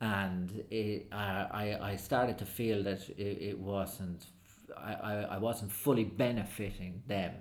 [0.02, 4.26] and it, I, I I started to feel that it, it wasn't
[4.78, 7.34] I, I, I wasn't fully benefiting them.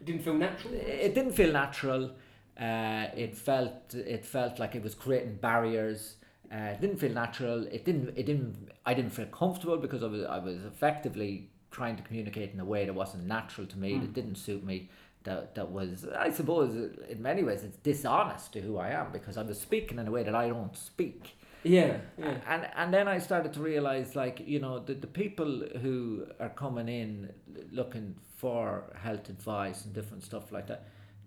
[0.00, 0.74] It didn't feel natural.
[0.74, 2.12] it didn't feel natural.
[2.58, 6.16] Uh, it felt it felt like it was creating barriers.
[6.52, 7.66] Uh, it didn't feel natural.
[7.66, 11.96] It didn't it didn't I didn't feel comfortable because I was, I was effectively trying
[11.96, 14.88] to communicate in a way that wasn't natural to me that didn't suit me
[15.24, 16.74] that, that was I suppose
[17.08, 20.10] in many ways it's dishonest to who I am because I was speaking in a
[20.10, 21.36] way that I don't speak
[21.68, 22.36] Yeah, yeah.
[22.48, 25.50] and and then I started to realize like you know the, the people
[25.82, 27.32] who are coming in
[27.72, 30.80] looking for health advice and different stuff like that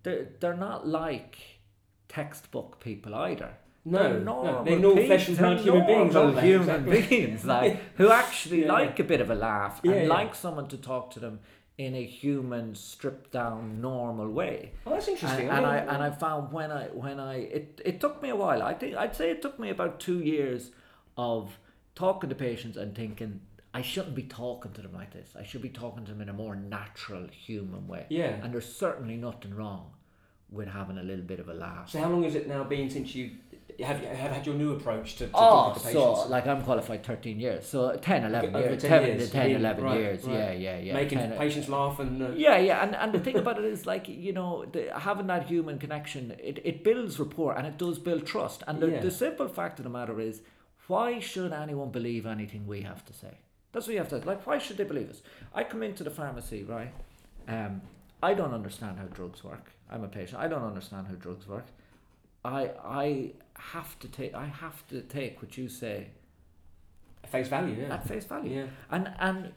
[0.04, 1.38] they're, they're not like
[2.08, 3.52] textbook people either
[3.86, 7.02] No, no, they're normal flesh and blood human beings, normal aren't human Exactly.
[7.18, 10.14] beings like who actually Yeah, like a bit of a laugh Yeah, and yeah.
[10.14, 11.40] like someone to talk to them
[11.86, 15.48] in a human stripped down normal way Oh, that's interesting.
[15.50, 18.30] and, and I mean, and I found when I when I it, it took me
[18.30, 18.62] a while.
[18.62, 20.72] I think I'd say it took me about two years
[21.18, 21.58] of
[21.96, 23.42] talking to patients and thinking
[23.74, 25.30] I shouldn't be talking to them like this.
[25.38, 28.06] I should be talking to them in a more natural, human way.
[28.10, 28.34] Yeah.
[28.44, 29.92] And there's certainly nothing wrong
[30.50, 31.90] with having a little bit of a laugh.
[31.90, 33.32] So how long has it now been since you
[33.82, 35.94] have, have had your new approach to, to Oh, to patients?
[35.94, 39.52] so like I'm qualified 13 years, so 10, 11 Over years, 10 10, years, 10,
[39.52, 40.34] 11 Right, years, right.
[40.34, 40.94] yeah, yeah, yeah.
[40.94, 43.86] Making 10, patients laugh and uh, Yeah, yeah, and, and the thing about it is
[43.86, 48.00] like you know the, having that human connection, it, it builds rapport and it does
[48.00, 48.64] build trust.
[48.68, 49.00] And the, Yeah.
[49.02, 50.42] the simple fact of the matter is,
[50.88, 53.38] why should anyone believe anything we have to say?
[53.72, 54.46] That's what you have to like.
[54.46, 55.22] Why should they believe us?
[55.54, 56.94] I come into the pharmacy, right?
[57.48, 57.82] Um,
[58.22, 59.72] I don't understand how drugs work.
[59.90, 60.40] I'm a patient.
[60.42, 61.66] I don't understand how drugs work.
[62.44, 66.08] I I have to take I have to take what you say
[67.24, 67.76] at face value.
[67.80, 67.94] Yeah.
[67.96, 68.66] at face value Yeah.
[68.90, 69.52] and and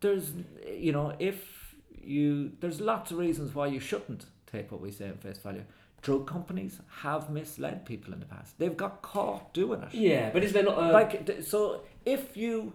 [0.00, 0.32] there's
[0.66, 5.08] you know if you there's lots of reasons why you shouldn't take what we say
[5.08, 5.64] at face value
[6.00, 8.58] drug companies have misled people in the past.
[8.58, 9.92] They've got caught doing it.
[9.92, 12.72] Yeah, but is there not a Like so, if you,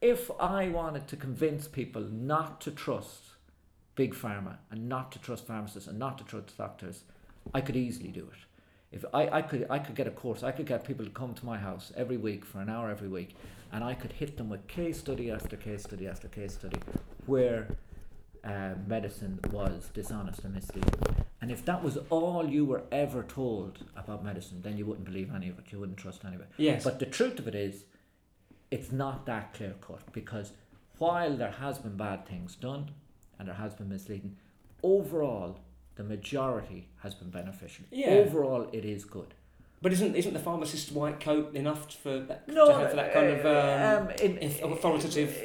[0.00, 3.22] if I wanted to convince people not to trust
[3.94, 7.04] big pharma and not to trust pharmacists and not to trust doctors,
[7.54, 8.38] I could easily do it.
[8.92, 11.34] If I, I could I could get a course, I could get people to come
[11.34, 13.34] to my house every week for an hour every week,
[13.72, 16.78] and I could hit them with case study after case study after case study,
[17.26, 17.68] where
[18.44, 20.94] uh, medicine was dishonest and misleading.
[21.40, 25.34] And if that was all you were ever told about medicine, then you wouldn't believe
[25.34, 25.66] any of it.
[25.70, 26.48] You wouldn't trust any of it.
[26.56, 26.82] Yes.
[26.82, 27.84] But the truth of it is,
[28.70, 30.52] it's not that clear cut because
[30.98, 32.90] while there has been bad things done
[33.38, 34.36] and there has been misleading,
[34.82, 35.60] overall
[35.96, 37.84] the majority has been beneficial.
[37.90, 38.10] Yeah.
[38.10, 39.34] Overall, it is good.
[39.82, 43.28] But isn't isn't the pharmacist's white coat enough for that No, to have that kind
[43.28, 45.36] of um, um, in, authoritative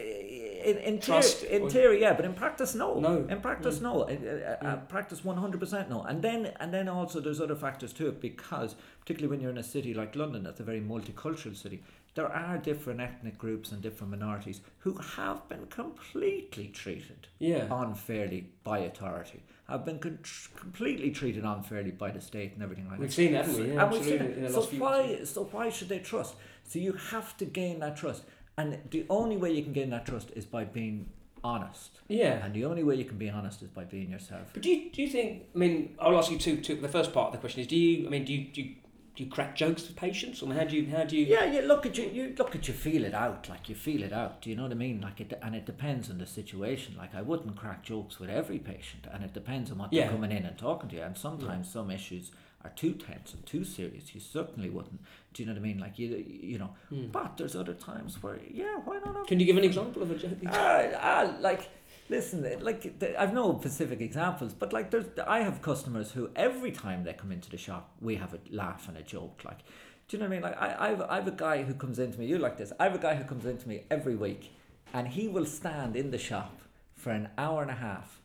[0.64, 3.00] in, in trust theory, in theory, yeah, but in practice, no.
[3.00, 3.26] No.
[3.28, 3.82] In practice, Mm.
[3.82, 4.04] no.
[4.04, 6.04] In, uh, uh, practice, one hundred percent, no.
[6.04, 9.58] And then, and then also, there's other factors to it because, particularly when you're in
[9.58, 11.82] a city like London, that's a very multicultural city.
[12.14, 17.68] There are different ethnic groups and different minorities who have been completely treated yeah.
[17.72, 20.20] unfairly by authority, have been con-
[20.56, 23.16] completely treated unfairly by the state and everything like We've that.
[23.16, 23.74] seen that, we?
[23.74, 25.30] Yeah, and we've seen in the So why, years.
[25.30, 26.36] so why should they trust?
[26.64, 28.24] So you have to gain that trust,
[28.58, 31.10] and the only way you can gain that trust is by being
[31.44, 32.00] honest.
[32.08, 32.46] Yeah.
[32.46, 34.52] And the only way you can be honest is by being yourself.
[34.54, 35.44] But do you, do you think?
[35.56, 36.58] I mean, I'll ask you two.
[36.58, 38.06] two the first part of the question is: Do you?
[38.08, 38.76] I mean, do you do you,
[39.16, 41.26] do you crack jokes with patients, or how do you how do you?
[41.26, 44.04] Yeah, you look at you, you look at you, feel it out, like you feel
[44.04, 44.42] it out.
[44.42, 45.02] Do you know what I mean?
[45.02, 46.96] Like it, and it depends on the situation.
[46.98, 50.04] Like I wouldn't crack jokes with every patient, and it depends on what Yeah.
[50.04, 51.02] they're coming in and talking to you.
[51.02, 52.32] And sometimes some issues
[52.64, 54.14] are too tense and too serious.
[54.16, 55.02] You certainly wouldn't.
[55.34, 55.80] Do you know what I mean?
[55.80, 56.70] Like you, you know.
[56.90, 57.08] Hmm.
[57.08, 59.16] But there's other times where, yeah, why not?
[59.16, 60.38] have- Can you give an example of a joke?
[60.48, 61.70] Ah, ah, like
[62.12, 66.72] listen eh, like i've no specific examples but like there's i have customers who every
[66.72, 69.60] time they come into the shop we have a laugh and a joke like
[70.08, 70.42] do you know what i mean?
[70.42, 72.96] Like I, I've, I've a guy who comes into me you like this i have
[72.96, 74.52] a guy who comes into me every week
[74.94, 76.62] and he will stand in the shop
[76.96, 78.20] for an hour and a half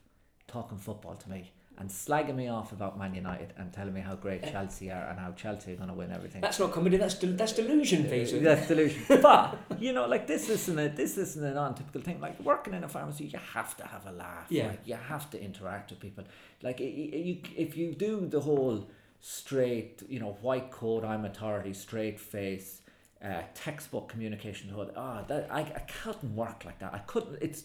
[0.49, 4.14] talking football to me and slagging me off about Man United and telling me how
[4.14, 6.40] great Chelsea are and how Chelsea are going to win everything.
[6.40, 6.96] That's not comedy.
[6.96, 8.38] That's del- that's delusion, Peter.
[8.38, 9.02] That's delusion.
[9.22, 12.20] but you know, like this isn't a this isn't a non-typical thing.
[12.20, 14.46] Like working in a pharmacy, you have to have a laugh.
[14.48, 14.68] Yeah.
[14.68, 16.24] Like, you have to interact with people.
[16.62, 18.88] Like you, if you do the whole
[19.20, 22.80] straight, you know, white coat, I'm authority, straight face.
[23.24, 27.64] Uh, textbook communication whole ah that I, I couldn't work like that I couldn't it's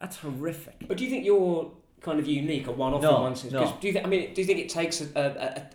[0.00, 3.22] that's horrific But do you think you're kind of unique or one off No, in
[3.22, 3.52] one sense?
[3.52, 3.76] no.
[3.80, 4.04] Do you think?
[4.06, 5.06] I mean, do you think it takes a,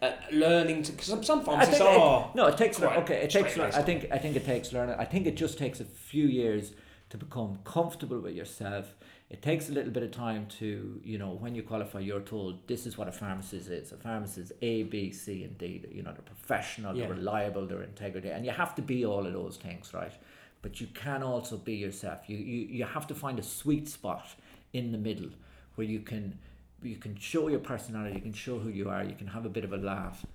[0.02, 0.92] a, a, a learning to?
[0.92, 2.30] Because some some pharmacists are.
[2.30, 3.24] it, no, it takes okay.
[3.24, 3.58] It takes.
[3.58, 4.08] I think.
[4.12, 4.96] I think it takes learning.
[4.98, 6.74] I think it just takes a few years
[7.10, 8.96] to become comfortable with yourself.
[9.30, 12.68] It takes a little bit of time to, you know, when you qualify, you're told
[12.68, 13.92] this is what a pharmacist is.
[13.92, 15.84] A pharmacist is A, B, C, and D.
[15.92, 17.08] You know, they're professional, Yeah.
[17.08, 20.14] they're reliable, they're integrity, and you have to be all of those things, right?
[20.62, 22.20] But you can also be yourself.
[22.28, 24.28] You you, you have to find a sweet spot
[24.72, 25.30] in the middle
[25.76, 26.38] where you can
[26.82, 29.50] you can show your personality, you can show who you are, you can have a
[29.50, 30.26] bit of a laugh,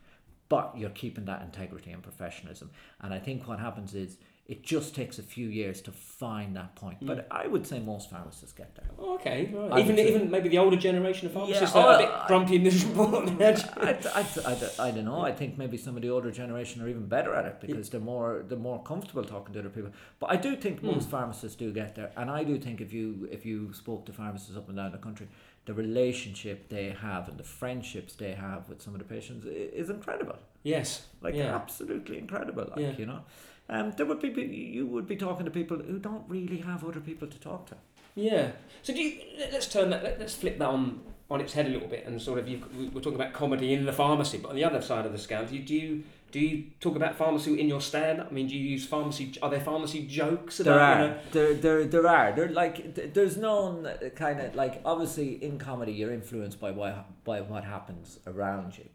[0.48, 2.70] but you're keeping that integrity and professionalism.
[3.01, 4.16] And I think what happens is
[4.48, 6.96] it just takes a few years to find that point.
[7.02, 7.24] But mm.
[7.30, 8.87] I would say most pharmacists get there.
[8.98, 9.72] Oh, okay, right.
[9.72, 12.26] I even say- even maybe the older generation of pharmacists Yeah, are a bit I-
[12.26, 13.14] grumpy and miserable.
[13.42, 15.20] I, I, I, I don't know.
[15.20, 18.00] I think maybe some of the older generation are even better at it because they're
[18.00, 19.90] more they're more comfortable talking to other people.
[20.18, 20.87] But I do think hmm.
[20.87, 24.12] most pharmacists do get there, and I do think if you if you spoke to
[24.14, 25.28] pharmacists up and down the country,
[25.66, 29.90] the relationship they have and the friendships they have with some of the patients is
[29.90, 30.38] incredible.
[30.62, 31.54] yes, Like yeah.
[31.54, 32.64] absolutely incredible.
[32.70, 32.96] Like Yeah.
[32.96, 33.20] you know,
[33.68, 37.00] um, there would be you would be talking to people who don't really have other
[37.00, 37.76] people to talk to.
[38.14, 38.50] Yeah.
[38.83, 39.20] So do you?
[39.38, 40.02] let- Let's turn that.
[40.02, 41.00] let- Let's flip that on
[41.31, 42.62] on its head a little bit and sort of you.
[42.94, 45.44] We're talking about comedy in the pharmacy, but on the other side of the scale,
[45.44, 46.02] do you do you,
[46.33, 48.22] do you talk about pharmacy in your stand?
[48.22, 49.35] I mean, do you use pharmacy?
[49.42, 50.57] Are there pharmacy jokes?
[50.59, 52.33] There are, you know- there, there, there are.
[52.35, 57.42] There like, there's known kind of like obviously in comedy you're influenced by what by
[57.42, 58.88] what happens around you.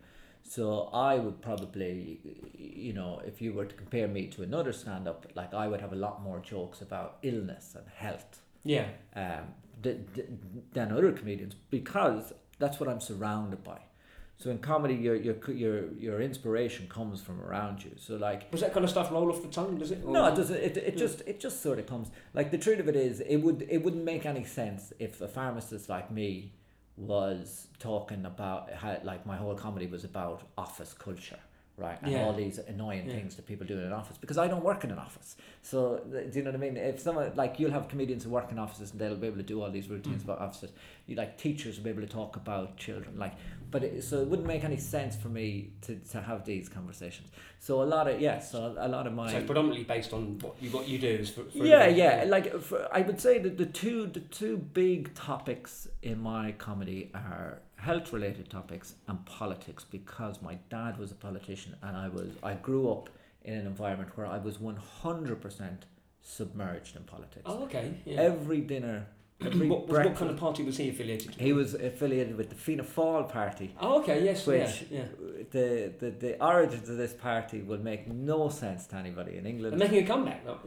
[0.45, 2.19] So I would probably,
[2.57, 5.93] you know, if you were to compare me to another stand-up, like I would have
[5.93, 8.87] a lot more jokes about illness and health Yeah.
[9.15, 10.27] um, th- th-
[10.73, 13.79] than other comedians because that's what I'm surrounded by.
[14.37, 17.91] So in comedy, your your your your inspiration comes from around you.
[17.97, 19.77] So like Does that kind of stuff roll off the tongue?
[19.77, 20.05] Does it?
[20.05, 20.57] no, it doesn't.
[20.57, 22.09] It, it just it just sort of comes.
[22.33, 25.27] Like the truth of it is, it would it wouldn't make any sense if a
[25.27, 26.53] pharmacist like me
[26.95, 31.39] was talking about how like my whole comedy was about office culture,
[31.75, 31.97] right?
[32.03, 32.25] And Yeah.
[32.25, 33.15] all these annoying Yeah.
[33.15, 35.35] things that people do in an office because I don't work in an office.
[35.63, 36.77] So do you know what I mean?
[36.77, 39.43] If someone like you'll have comedians who work in offices and they'll be able to
[39.43, 40.25] do all these routines Mm.
[40.25, 40.71] about offices.
[41.07, 43.33] You like teachers will be able to talk about children, like.
[43.71, 47.29] But it, so it wouldn't make any sense for me to, to have these conversations.
[47.57, 50.55] So a lot of yeah, so a lot of my So predominantly based on what
[50.61, 52.25] you what you do is for, for yeah, yeah.
[52.27, 57.09] Like for, I would say that the two the two big topics in my comedy
[57.15, 62.29] are health related topics and politics because my dad was a politician and I was
[62.41, 63.09] I grew up
[63.43, 65.85] in an environment where I was one hundred percent
[66.21, 67.43] submerged in politics.
[67.45, 67.93] Oh, okay.
[68.05, 68.21] Yeah.
[68.21, 69.07] Every dinner,
[69.43, 71.39] what, what kind of party was he affiliated to?
[71.43, 73.73] he was affiliated with the Fianna Fáil party.
[73.79, 74.23] Oh, okay.
[74.23, 74.45] Yes.
[74.47, 74.99] Which yeah.
[74.99, 75.05] yeah.
[75.51, 79.73] the, the the origins of this party will make no sense to anybody in England.
[79.79, 80.45] They're making a comeback.
[80.45, 80.57] No?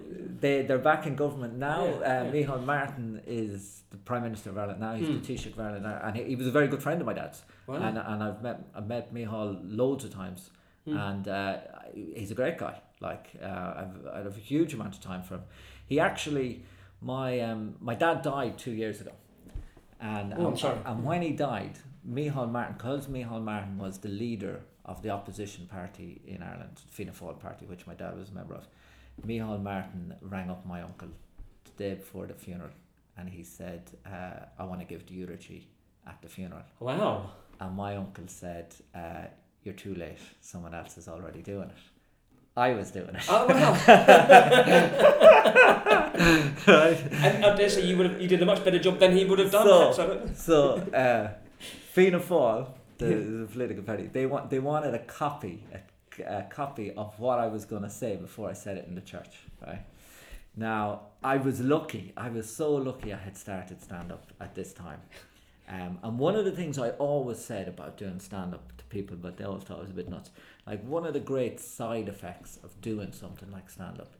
[0.40, 1.84] They they're back in government now.
[1.86, 2.32] Yeah, uh.
[2.32, 4.94] Micheál Martin is the prime minister of Ireland now.
[4.94, 5.20] He's Hmm.
[5.20, 7.12] the Taoiseach of Ireland now, and he, he was a very good friend of my
[7.14, 7.42] dad's.
[7.66, 7.76] Wow.
[7.76, 10.50] And and I've met I've met Micheál loads of times,
[10.86, 10.96] Hmm.
[10.96, 11.56] and uh,
[11.94, 12.80] he's a great guy.
[13.00, 13.46] Like uh,
[13.80, 15.42] I've I have a huge amount of time for him.
[15.86, 16.64] He actually
[17.00, 19.12] my um my dad died two years ago,
[20.00, 20.78] and Oh, I'm and- sorry.
[20.84, 21.78] and when he died,
[22.08, 27.12] Micheál Martin, because Micheál Martin was the leader of the opposition party in Ireland, Fianna
[27.12, 28.66] Fáil party, which my dad was a member of.
[29.26, 31.08] Micheál Martin rang up my uncle
[31.64, 32.70] the day before the funeral
[33.18, 35.66] and he said, uh, I want to give the eulogy
[36.06, 36.62] at the funeral.
[36.80, 37.30] Wow.
[37.58, 39.24] And my uncle said, uh,
[39.64, 40.18] You're too late.
[40.42, 41.78] Someone else is already doing it.
[42.56, 43.24] I was doing it.
[43.28, 43.74] Oh wow.
[46.66, 49.24] and I dare say you would have, you did a much better job than he
[49.24, 49.66] would have done.
[49.66, 50.42] So- perhaps.
[50.42, 51.32] so, uh,
[51.92, 56.92] Fianna Fáil, the, the political party, they want they wanted a copy, a, a copy
[56.92, 59.82] of what I was going to say before I said it in the church, right?
[60.56, 62.14] Now, I was lucky.
[62.16, 65.00] I was so lucky I had started stand up at this time.
[65.68, 69.36] Um, and one of the things I always said about doing stand up people, but
[69.36, 70.30] they always thought I was a bit nuts,
[70.66, 74.14] like one of the great side effects of doing something like stand up,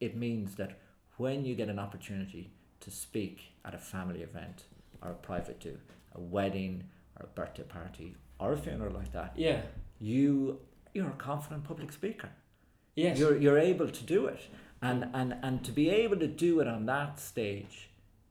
[0.00, 0.78] it means that
[1.16, 4.64] when you get an opportunity to speak at a family event
[5.02, 5.76] or a private do,
[6.14, 6.84] a wedding
[7.18, 9.62] or a birthday party or a funeral like that, yeah.
[9.98, 10.58] you
[10.94, 12.30] you're a confident public speaker.
[12.94, 13.18] Yes.
[13.18, 14.40] You're you're able to do it.
[14.82, 17.90] And and and to be able to do it on that stage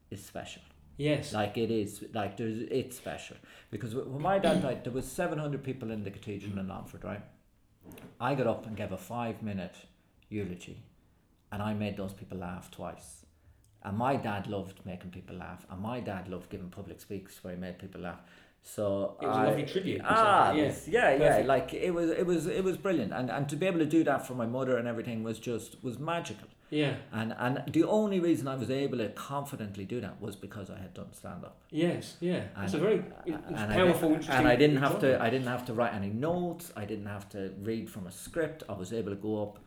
[0.10, 0.64] is special.
[1.08, 1.34] Yes.
[1.34, 3.38] Like it is like there's it's special.
[3.72, 7.04] Because when my dad died there was seven hundred people in the cathedral in Longford,
[7.04, 7.24] right?
[8.22, 9.76] I got up and gave a five minute
[10.30, 10.78] eulogy
[11.52, 13.26] and I made those people laugh twice.
[13.82, 17.54] And my dad loved making people laugh, and my dad loved giving public speaks where
[17.56, 18.20] he made people laugh.
[18.62, 20.64] So It was a I- lovely tribute, Ah, yeah.
[20.64, 21.46] yeah, yeah, yeah.
[21.46, 24.04] Like it was, it was, it was brilliant, and and to be able to do
[24.04, 26.50] that for my mother and everything was just was magical.
[26.70, 26.96] Yeah.
[27.12, 30.78] And and the only reason I was able to confidently do that was because I
[30.78, 31.58] had done stand up.
[31.72, 32.18] Yes.
[32.20, 32.44] Yeah.
[32.64, 34.10] It's a very it's and I powerful.
[34.10, 35.22] didn't- and I didn't have to.
[35.22, 38.64] I didn't have to write any notes I didn't have to read from a script
[38.70, 39.60] I was able to go up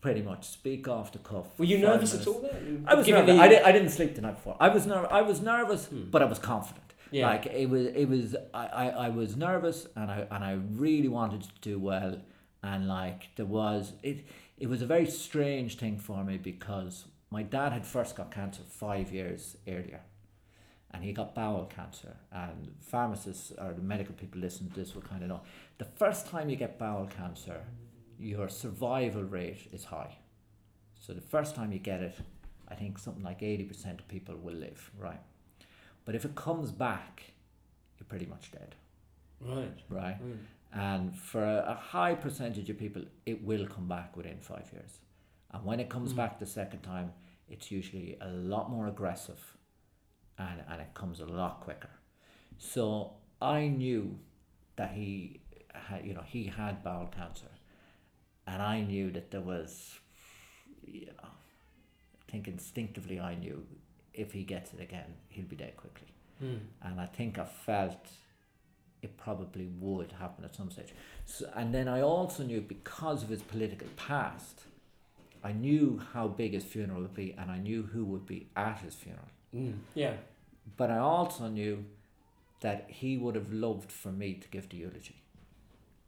[0.00, 2.40] pretty much speak off the cuff Were you nervous at all?
[2.40, 2.84] Then?
[2.88, 3.36] I was nervous.
[3.36, 5.86] the- I, did, I didn't sleep the night before I was ner- I was nervous
[5.86, 6.04] Hmm.
[6.10, 7.26] but I was confident Yeah.
[7.28, 10.52] like it was it was I, I, I was nervous and I and I
[10.84, 12.16] really wanted to do well
[12.62, 14.24] and like there was it
[14.60, 18.62] it was a very strange thing for me because my dad had first got cancer
[18.68, 20.00] five years earlier
[20.92, 25.02] and he got bowel cancer and pharmacists or the medical people listening to this will
[25.02, 25.40] kind of know.
[25.78, 27.64] The first time you get bowel cancer
[28.18, 30.18] your survival rate is high.
[30.98, 32.16] So the first time you get it
[32.68, 35.20] i think something like 80% of people will live right?
[36.04, 37.32] But if it comes back
[37.98, 38.74] you're pretty much dead.
[39.40, 39.78] Right.
[39.88, 40.22] right?
[40.22, 40.36] Mm.
[40.72, 44.98] And for a, high percentage of people it will come back within five years
[45.52, 46.16] and when it comes Mm.
[46.16, 47.12] back the second time
[47.48, 49.56] it's usually a lot more aggressive
[50.38, 51.90] and, and it comes a lot quicker
[52.58, 54.16] so i knew
[54.76, 55.40] that he
[55.74, 57.50] had you know he had bowel cancer
[58.46, 59.98] and i knew that there was
[60.86, 63.66] you know i think instinctively i knew
[64.14, 66.06] if he gets it again he'll be dead quickly
[66.42, 66.58] Mm.
[66.82, 68.08] and I think I felt
[69.02, 70.92] it probably would happen at some stage.
[71.24, 74.62] So, and then I also knew because of his political past,
[75.42, 78.78] I knew how big his funeral would be, and I knew who would be at
[78.78, 79.28] his funeral.
[79.54, 79.78] Mm.
[79.94, 80.14] Yeah.
[80.76, 81.84] But I also knew
[82.60, 85.22] that he would have loved for me to give the eulogy,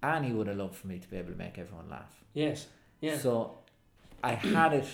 [0.02, 2.22] and he would have loved for me to be able to make everyone laugh.
[2.35, 2.66] Yes.
[3.00, 3.18] Yeah.
[3.18, 3.59] So
[4.22, 4.87] I had it.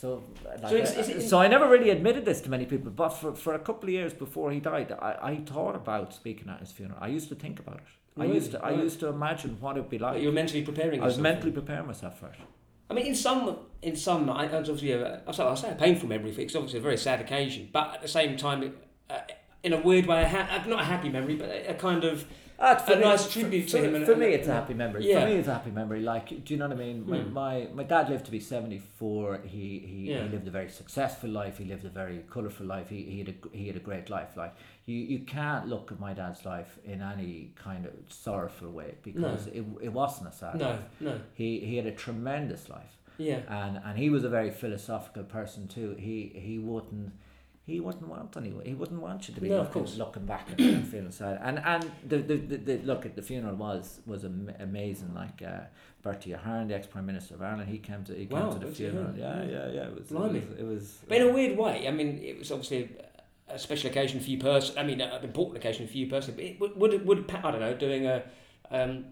[0.00, 2.66] So, like, So it's- uh, is it- so I never really admitted this to many
[2.66, 6.14] people, but for, for a couple of years before he died, I, I thought about
[6.14, 6.98] speaking at his funeral.
[7.00, 7.82] I used to think about it.
[8.22, 8.82] I used to I Right.
[8.84, 11.22] used to imagine what it'd be Like you're mentally preparing I was yourself.
[11.34, 12.34] mentally preparing myself for it.
[12.90, 16.40] I mean, in some, in some, I, obviously, a, I say, a painful memory for.
[16.42, 18.72] It's obviously a very sad occasion, but at the same time, it,
[19.10, 19.18] uh,
[19.64, 22.24] in a weird way, a ha- not a happy memory, but a, a kind of
[22.60, 23.94] Ah, for a me- nice tribute to for, him.
[23.94, 25.06] and- For me, it's a happy memory.
[25.08, 25.20] Yeah.
[25.20, 26.00] For me, it's a happy memory.
[26.00, 27.08] Like, do you know what I mean?
[27.08, 27.32] My Hmm.
[27.32, 29.38] my, my dad lived to be seventy four.
[29.44, 30.22] He he, Yeah.
[30.24, 31.58] he lived a very successful life.
[31.58, 32.88] He lived a very colourful life.
[32.88, 34.36] He, he had a he had a great life.
[34.36, 34.54] Like
[34.86, 39.46] you, you can't look at my dad's life in any kind of sorrowful way because
[39.48, 40.80] it, it wasn't a sad No, life.
[41.00, 41.20] no.
[41.34, 43.40] He he had a tremendous life Yeah.
[43.48, 45.94] and and he was a very philosophical person too.
[45.98, 47.12] He he wouldn't
[47.68, 48.64] he wouldn't want anyone.
[48.64, 49.96] He wouldn't want you to be No, of looking, course.
[50.02, 51.38] looking back and, and feeling sad.
[51.42, 55.12] And and the the, the, the look at the funeral was was am- amazing.
[55.14, 55.60] Like uh,
[56.02, 58.58] Bertie Ahern, the ex prime minister of Ireland, he came to he came Wow, to
[58.66, 59.12] the funeral.
[59.16, 59.50] Yeah, yeah.
[59.50, 59.86] yeah, yeah.
[59.90, 60.38] It was Blimey.
[60.38, 60.58] it was.
[60.58, 62.80] It was But in a weird way, I mean, it was obviously
[63.48, 64.80] a, a special occasion for you personally.
[64.80, 66.56] I mean, an important occasion for you personally.
[66.58, 68.22] But it would, would, would I don't know, doing a,
[68.70, 69.04] um,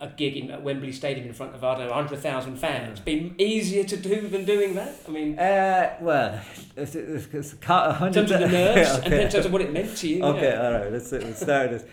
[0.00, 3.34] a, gig in at Wembley Stadium in front of, I don't know, 100,000 fans been
[3.38, 4.94] easier to do than doing that?
[5.06, 6.40] I mean, uh, well,
[6.76, 9.24] it's, it's, it's in terms of the nerves and Okay.
[9.24, 10.22] in terms of what it meant to you.
[10.22, 10.66] Okay, yeah.
[10.66, 10.92] all right.
[10.92, 11.84] Let's, let's start this.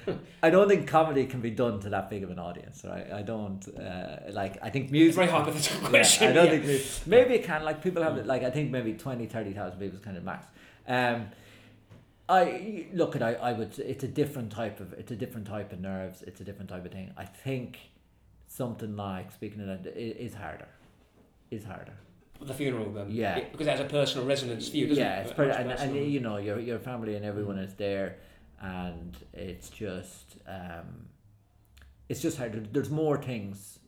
[0.44, 3.12] I don't think comedy can be done to that big of an audience, right?
[3.12, 4.58] I don't uh, like.
[4.62, 5.24] I think It's music.
[5.24, 6.28] a very hypothetical Yeah, question.
[6.30, 6.60] I don't yeah.
[6.78, 7.64] think maybe it can.
[7.64, 8.26] Like people have it.
[8.28, 10.46] Like I think maybe 20, 30,000 people is kind of max.
[10.88, 11.28] Um,
[12.30, 13.24] I look at.
[13.24, 13.78] I, I would.
[13.80, 14.94] It's a different type of.
[14.94, 16.24] It's a different type of nerves.
[16.24, 17.12] It's a different type of thing.
[17.18, 17.78] I think
[18.48, 20.68] something like speaking of that is harder.
[21.52, 21.94] Is harder.
[22.42, 23.08] the funeral, then.
[23.10, 23.38] Yeah.
[23.38, 25.72] It- because it has a personal resonance for you, doesn't yeah, it's A pretty, and,
[25.72, 28.18] and you know your your family and everyone is there,
[28.62, 31.08] and it's just um,
[32.10, 32.74] it's just hard.
[32.74, 33.80] There's more things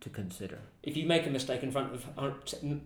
[0.00, 0.58] to consider.
[0.82, 2.04] If you make a mistake in front of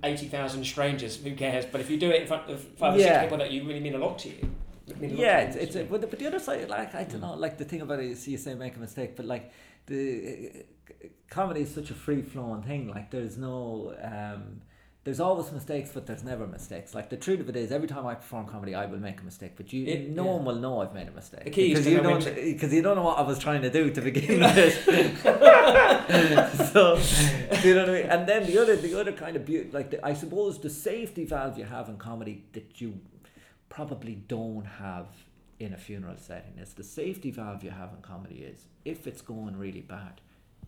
[0.05, 1.65] 80,000 strangers, who cares?
[1.67, 3.07] But if you do it in front of five or Yeah.
[3.07, 4.68] six people that you really mean a lot to you, mean a lot
[5.01, 7.59] Yeah, it's, it's a, but, the, but the other side, like I don't know, like
[7.59, 9.53] the thing about it is you say make a mistake, but like
[9.87, 12.89] the uh, comedy is such a free flowing thing.
[12.89, 13.95] Like there's no.
[14.03, 14.63] Um,
[15.05, 16.95] there's always mistakes, but there's never mistakes.
[16.95, 19.25] Like the truth of it is, every time I perform comedy, I will make a
[19.25, 20.31] mistake, but you, It- no yeah.
[20.33, 22.83] one will know I've made a mistake The key is because you don't because you
[22.83, 24.75] don't know what I was trying to do to begin with.
[26.73, 26.99] so,
[27.63, 28.07] do you know what I mean?
[28.11, 31.25] And then the other, the other kind of beauty, like the, I suppose the safety
[31.25, 33.01] valve you have in comedy that you
[33.69, 35.07] probably don't have
[35.59, 39.21] in a funeral setting is the safety valve you have in comedy is if it's
[39.21, 40.21] going really bad,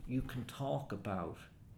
[0.08, 1.36] you can talk about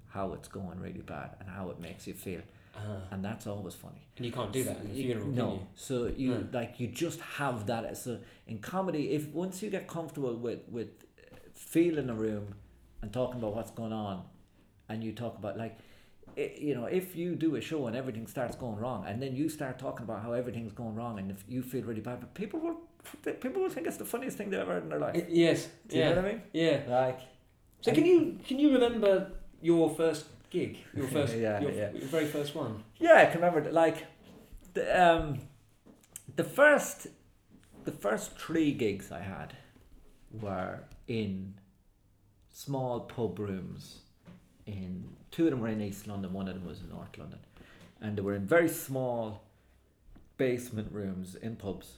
[0.08, 2.40] how it's going really bad and how it makes you feel,
[2.74, 4.02] Ah, and that's always funny.
[4.16, 5.60] and you can't do that in a You- funeral, no, you?
[5.74, 6.48] so you No.
[6.52, 7.96] like you just have that.
[7.96, 10.88] So in comedy, if once you get comfortable with with
[11.54, 12.54] feeling a room
[13.02, 14.24] and talking about what's going on,
[14.88, 15.78] and you talk about like.
[16.36, 19.34] I you know, if you do a show and everything starts going wrong, and then
[19.36, 22.34] you start talking about how everything's going wrong, and if you feel really bad, but
[22.34, 22.76] people will,
[23.40, 25.16] people will think it's the funniest thing they've ever heard in their life.
[25.16, 25.68] I- Yes.
[25.88, 26.08] Do you yeah.
[26.10, 26.42] know what I mean?
[26.52, 26.80] Yeah.
[26.88, 27.20] Like,
[27.80, 31.90] So can you can you remember your first gig, your first, Yeah, your, yeah.
[31.92, 32.82] your very first one?
[32.98, 33.70] Yeah, I can remember.
[33.72, 34.06] Like,
[34.74, 35.40] the um,
[36.36, 37.08] the first,
[37.84, 39.56] the first three gigs I had
[40.30, 41.54] were in
[42.48, 43.98] small pub rooms.
[44.66, 47.40] In two of them were in East London, one of them was in North London,
[48.00, 49.42] and they were in very small
[50.36, 51.94] basement rooms in pubs.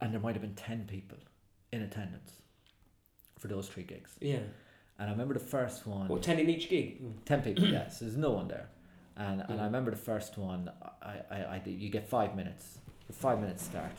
[0.00, 1.18] And there might have been ten people
[1.72, 2.32] in attendance
[3.38, 4.10] for those three gigs.
[4.20, 4.38] Yeah.
[4.98, 6.08] And I remember the first one.
[6.08, 7.00] Or ten in each gig.
[7.24, 7.72] Ten people, mm.
[7.72, 8.00] yes.
[8.00, 8.68] There's no one there,
[9.16, 9.56] and and Yeah.
[9.56, 9.64] I mm.
[9.66, 10.70] remember the first one.
[11.02, 13.92] I, I, I you get five minutes, the five minutes start,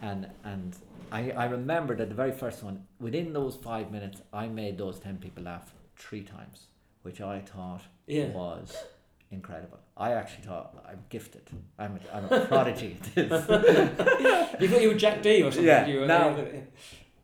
[0.00, 0.76] and and
[1.10, 4.98] I I remember that the very first one within those five minutes I made those
[4.98, 6.66] ten people laugh three times,
[7.02, 8.28] which I thought Yeah.
[8.28, 8.76] was
[9.30, 9.78] incredible.
[9.96, 11.48] I actually thought I'm gifted.
[11.78, 12.96] I'm a, I'm a prodigy.
[13.00, 13.48] at this.
[14.60, 15.66] You thought you were Jack Dee or something.
[15.66, 16.60] Yeah, You now- yeah.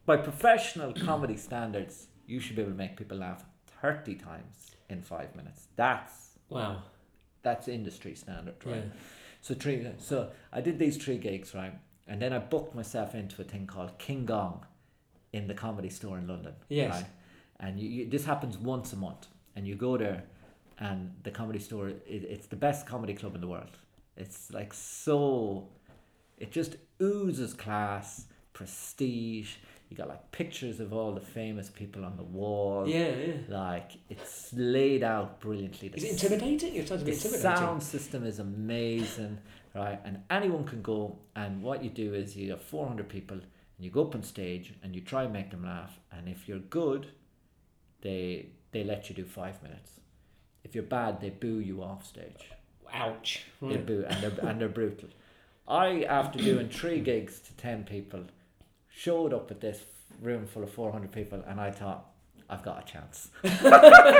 [0.07, 3.45] By professional comedy standards, you should be able to make people laugh
[3.83, 5.69] thirty times in five minutes.
[5.77, 6.83] That's Wow.
[7.43, 8.77] that's industry standard, right?
[8.77, 9.01] Yeah.
[9.43, 9.87] So three.
[9.99, 11.75] So I did these three gigs, right,
[12.07, 14.65] and then I booked myself into a thing called King Gong,
[15.35, 16.55] in the Comedy Store in London.
[16.71, 16.95] Yes.
[16.95, 17.07] Right?
[17.61, 19.27] And you, you, this happens once a month,
[19.59, 20.23] and you go there,
[20.79, 21.89] and the Comedy Store.
[21.89, 22.03] It,
[22.35, 23.75] it's the best comedy club in the world.
[24.17, 25.69] It's like so.
[26.39, 29.57] It just oozes class, prestige.
[29.91, 32.87] You got like pictures of all the famous people on the wall.
[32.87, 33.35] Yeah, yeah.
[33.49, 35.89] Like it's laid out brilliantly.
[35.89, 36.75] Is The it intimidating?
[36.77, 37.57] It sounds the intimidating.
[37.57, 39.39] sound system is amazing,
[39.75, 39.99] right?
[40.05, 41.19] And anyone can go.
[41.35, 44.75] And what you do is you have 400 people, and you go up on stage
[44.83, 45.99] and you try and make them laugh.
[46.13, 47.09] And if you're good,
[48.03, 49.93] they they let you do five minutes.
[50.65, 52.51] If you're bad, they boo you off stage.
[52.93, 53.45] Ouch.
[53.61, 53.85] They hmm.
[53.85, 55.09] boo and they're and they're brutal.
[55.67, 58.25] I, after doing three gigs to ten people,
[58.91, 59.83] showed up at this
[60.21, 62.05] room full of 400 people, and I thought.
[62.51, 63.29] I've got a chance.
[63.45, 64.17] I,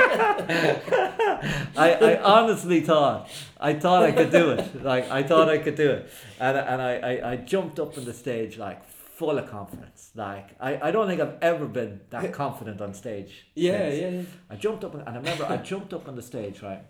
[1.75, 3.27] I honestly thought
[3.59, 4.83] I thought I could do it.
[4.83, 8.05] Like I thought I could do it, and and I, I, I jumped up on
[8.05, 8.83] the stage like
[9.19, 10.11] full of confidence.
[10.15, 13.47] Like I, I don't think I've ever been that confident on stage.
[13.53, 14.21] Yeah, yeah, yeah.
[14.49, 16.83] I jumped up and and I remember I jumped up on the stage, right?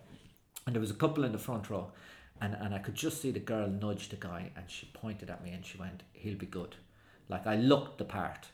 [0.64, 1.90] And there was a couple in the front row
[2.40, 5.42] and, and I could just see the girl nudge the guy and she pointed at
[5.42, 6.76] me and she went, He'll be good.
[7.28, 8.46] Like I looked the part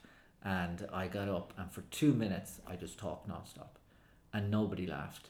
[0.43, 3.73] and I got up and for two minutes I just talked nonstop
[4.33, 5.29] and nobody laughed.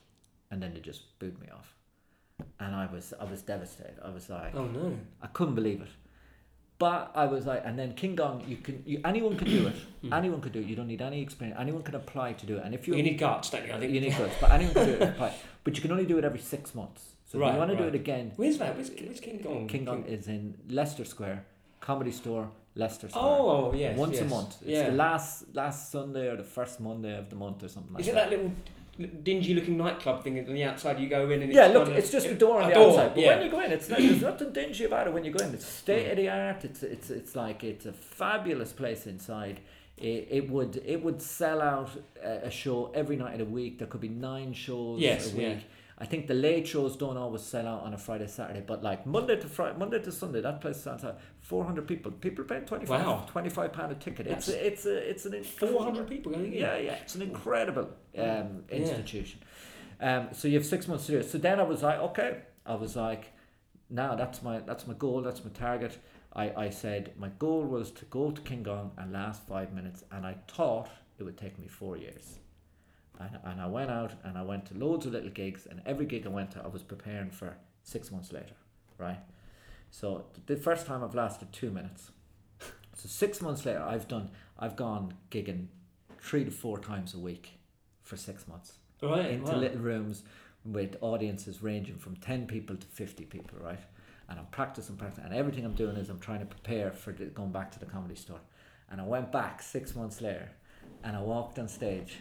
[0.50, 1.76] And then they just booed me off.
[2.62, 3.98] And I was I was devastated.
[4.10, 4.98] I was like Oh no.
[5.22, 5.90] I couldn't believe it.
[6.80, 9.76] But I was like, and then King Gong, you can, you, anyone can do it.
[10.04, 10.16] Mm.
[10.16, 10.68] anyone could do it.
[10.68, 11.58] You don't need any experience.
[11.60, 12.64] Anyone can apply to do it.
[12.66, 13.74] And if you You need guts, don't you?
[13.74, 13.94] I think.
[13.94, 15.02] you need guts, but anyone can do it.
[15.02, 15.34] Apply.
[15.64, 17.04] But you can only do it every six months.
[17.26, 18.76] So if you want to do it again, Where's that?
[18.76, 19.68] Where's, where's King Kong?
[19.68, 21.44] King Gong is in Leicester Square,
[21.82, 23.26] Comedy Store, Leicester Square.
[23.26, 23.98] Oh, yes.
[23.98, 24.22] Once yes.
[24.22, 24.58] a month.
[24.62, 24.90] It's Yeah.
[24.92, 28.08] the last last Sunday or the first Monday of the month or something like Is
[28.10, 28.30] it that.
[28.30, 28.52] that little
[29.24, 32.28] dingy looking nightclub thing on the outside you go in and Yeah, look, it's just
[32.28, 33.14] a door on a the outside.
[33.14, 33.36] But yeah.
[33.36, 35.54] when you go in, it's not, there's nothing dingy about it when you go in.
[35.54, 35.70] It's hmm.
[35.70, 36.66] state of the art.
[36.66, 39.60] It's it's it's like it's a fabulous place inside.
[39.98, 41.90] It, it would it would sell out
[42.24, 43.80] a, a show every night of the week.
[43.80, 45.46] There could be nine shows Yes, a week.
[45.46, 45.60] yeah.
[46.00, 49.08] I think the late shows don't always sell out on a Friday Saturday, but like
[49.08, 51.20] Monday to Friday, Monday to Sunday, that place sells out.
[51.40, 52.12] Four hundred people.
[52.12, 53.26] People paying 25 Wow.
[53.28, 54.28] 25 pound a ticket.
[54.28, 57.90] It's a, it's a it's an incredible- 400 people yeah, yeah, it's an incredible um,
[58.16, 58.60] Yeah.
[58.70, 59.40] institution.
[60.00, 61.30] Um, so you have six months to do it.
[61.30, 63.34] So then I was like, okay, I was like,
[63.90, 65.98] now that's my that's my goal, that's my target.
[66.34, 70.04] I, I said my goal was to go to King Gong and last five minutes,
[70.12, 72.38] and I thought it would take me four years.
[73.20, 76.06] And, and I went out and I went to loads of little gigs, and every
[76.06, 78.56] gig I went to, I was preparing for six months later,
[78.98, 79.20] right?
[79.92, 82.12] So the first time I've lasted two minutes.
[82.96, 85.68] So six months later, I've done, I've gone gigging
[86.20, 87.60] three to four times a week
[88.04, 89.30] for six months Right.
[89.32, 89.58] into wow.
[89.60, 90.24] little rooms
[90.66, 93.80] with audiences ranging from 10 people to 50 people, right?
[94.30, 97.26] And I'm practicing, practicing, and everything I'm doing is I'm trying to prepare for the,
[97.26, 98.40] going back to the comedy store.
[98.90, 100.50] And I went back six months later
[101.04, 102.18] and I walked on stage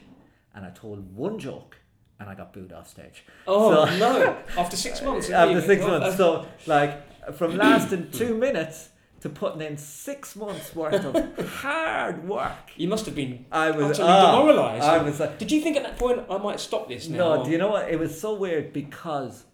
[0.57, 1.77] and I told one joke
[2.19, 3.25] and I got booed off stage.
[3.47, 4.37] Oh So- no!
[4.59, 5.31] After six months.
[5.31, 6.07] After six months.
[6.07, 8.89] uh, So, like, from lasting two minutes
[9.21, 12.53] to putting in six months worth of hard work.
[12.77, 14.85] you must have been I was utterly ah, demoralised.
[14.85, 17.37] I was like, Did you think at that point I might stop this now?
[17.37, 17.89] No, do you know what?
[17.91, 19.45] It was so weird because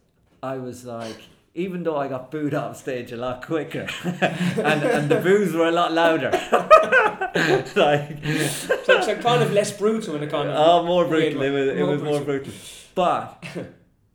[0.41, 1.17] I was like,
[1.55, 5.67] even though I got booed off stage a lot quicker, and and the boos were
[5.67, 6.31] a lot louder.
[7.75, 8.25] like,
[8.85, 10.55] so, so kind of less brutal in a kind of.
[10.55, 11.41] oh, more brutal.
[11.41, 12.51] It was, it More was more brutal.
[12.51, 12.53] brutal.
[12.95, 13.43] But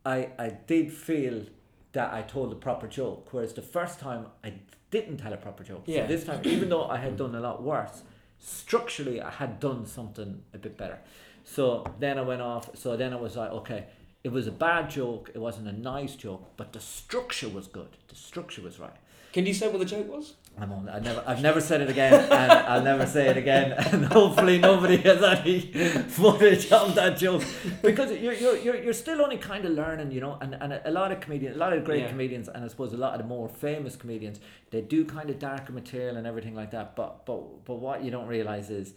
[0.04, 1.46] I I did feel
[1.92, 4.54] that I told a proper joke, whereas the first time I
[4.90, 5.84] didn't tell a proper joke.
[5.86, 6.02] Yeah.
[6.02, 7.18] So this time, even though I had mm.
[7.18, 8.02] done a lot worse,
[8.38, 10.98] structurally I had done something a bit better.
[11.44, 12.76] So then I went off.
[12.76, 13.86] So then I was like, okay,
[14.24, 15.30] it was a bad joke.
[15.34, 17.96] It wasn't a nice joke, but the structure was good.
[18.08, 18.96] The structure was right.
[19.32, 20.34] Can you say what the joke was?
[20.60, 23.72] I'm on, I never, I've never said it again, and I'll never say it again,
[23.92, 25.60] and hopefully nobody has any
[26.08, 27.44] footage of that joke
[27.82, 30.36] because you're, you're, you're, you're still only kind of learning, you know.
[30.40, 32.08] And, and a lot of comedians, a lot of great Yeah.
[32.08, 34.40] comedians, and I suppose a lot of the more famous comedians,
[34.70, 36.96] they do kind of darker material and everything like that.
[36.96, 38.94] But but but what you don't realize is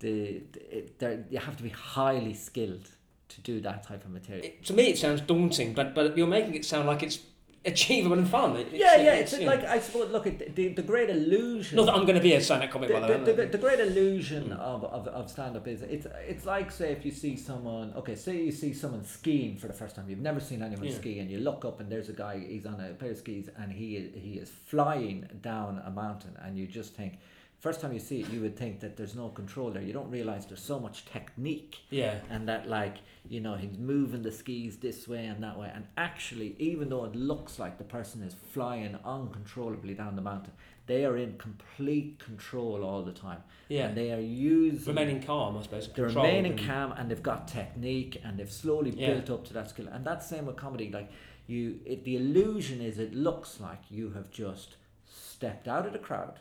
[0.00, 2.88] the, the it, there you have to be highly skilled
[3.28, 4.44] to do that type of material.
[4.44, 7.20] It, to me, it sounds daunting, but but you're making it sound like it's
[7.64, 8.56] achievable and fun.
[8.56, 9.14] It- it's, yeah, yeah.
[9.14, 10.10] It's, know- like I suppose.
[10.10, 11.76] Look at the, the great illusion.
[11.76, 13.24] Not that I'm going to be a stand-up comic, by the the, way.
[13.24, 14.52] the, the, the great illusion hmm.
[14.52, 18.14] of, of, of stand up is it's it's like say if you see someone okay
[18.14, 20.94] say you see someone skiing for the first time you've never seen anyone Yeah.
[20.94, 23.48] ski and you look up and there's a guy he's on a pair of skis
[23.56, 27.18] and he he is flying down a mountain and you just think
[27.64, 30.10] first time you see it you would think that there's no control there you don't
[30.10, 32.16] realize there's so much technique yeah.
[32.28, 32.96] and that like
[33.26, 37.04] you know he's moving the skis this way and that way and actually even though
[37.06, 40.52] it looks like the person is flying uncontrollably down the mountain
[40.86, 43.86] they are in complete control all the time Yeah.
[43.86, 45.88] and they are using Remaining calm, I suppose.
[45.96, 49.14] they're remaining and- calm and they've got technique and they've slowly Yeah.
[49.14, 51.10] built up to that skill and that's the same with comedy like
[51.46, 55.98] you it, the illusion is it looks like you have just stepped out of the
[56.10, 56.40] crowd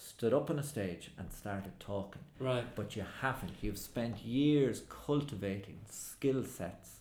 [0.00, 2.64] stood up on a stage and started talking Right.
[2.76, 3.52] but you haven't.
[3.60, 6.98] You've spent years cultivating skill sets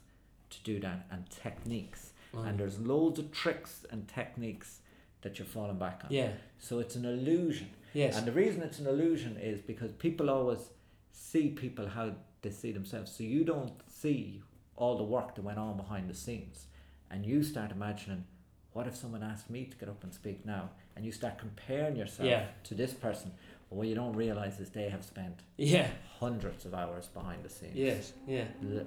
[0.50, 2.12] to do that and techniques.
[2.34, 4.80] And there's loads of tricks and techniques
[5.22, 6.12] that you're falling back on.
[6.12, 6.34] Yeah.
[6.60, 7.70] So it's an illusion.
[7.93, 8.16] Yes.
[8.18, 10.70] And the reason it's an illusion is because people always
[11.12, 12.12] see people how
[12.43, 13.12] they see themselves.
[13.12, 14.41] So you don't see
[14.76, 16.68] all the work that went on behind the scenes.
[17.10, 18.26] And you start imagining,
[18.74, 20.70] what if someone asked me to get up and speak now?
[20.98, 22.45] And you start comparing yourself Yeah.
[22.64, 23.32] to this person.
[23.70, 25.89] But what you don't realize is they have spent yeah.
[26.20, 27.76] hundreds of hours behind the scenes.
[27.76, 28.14] Yes.
[28.26, 28.45] Yeah.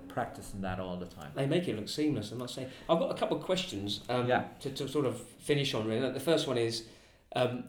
[0.09, 1.31] Practicing that all the time.
[1.37, 2.67] They make it look seamless, I must say.
[2.89, 4.45] I've got a couple of questions um, Yeah.
[4.59, 5.87] to, to sort of finish on.
[5.87, 6.83] Really, the first one is,
[7.37, 7.65] um,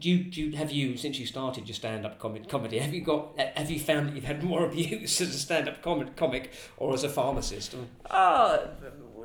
[0.00, 2.92] do you, do you have you since you started your stand up comedy, comedy have
[2.92, 6.16] you got have you found that you've had more abuse as a stand up comic,
[6.16, 7.74] comic or as a pharmacist?
[7.74, 7.84] Or?
[8.10, 8.68] Oh,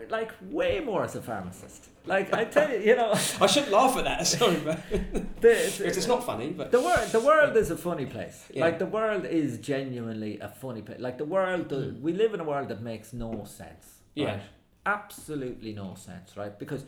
[0.09, 1.89] like way more as a pharmacist.
[2.05, 4.27] Like I tell you, you know, I shouldn't laugh at that.
[4.37, 4.79] Sorry, but
[5.41, 5.51] the,
[5.85, 6.49] it's not funny.
[6.49, 8.45] But the world, the world is a funny place.
[8.53, 8.65] Yeah.
[8.65, 10.99] Like the world is genuinely a funny place.
[10.99, 12.01] Like the world, the, hmm.
[12.01, 13.99] we live in a world that makes no sense.
[14.15, 14.25] Yeah.
[14.25, 14.41] Right?
[14.85, 16.57] Absolutely no sense, right?
[16.57, 16.85] Because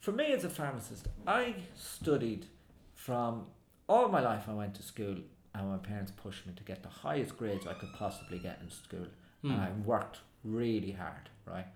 [0.00, 2.46] for me as a pharmacist, I studied
[2.94, 3.46] from
[3.88, 4.48] all my life.
[4.48, 5.16] I went to school,
[5.54, 8.70] and my parents pushed me to get the highest grades I could possibly get in
[8.70, 9.06] school,
[9.42, 9.52] hmm.
[9.52, 11.66] and I worked really hard, right?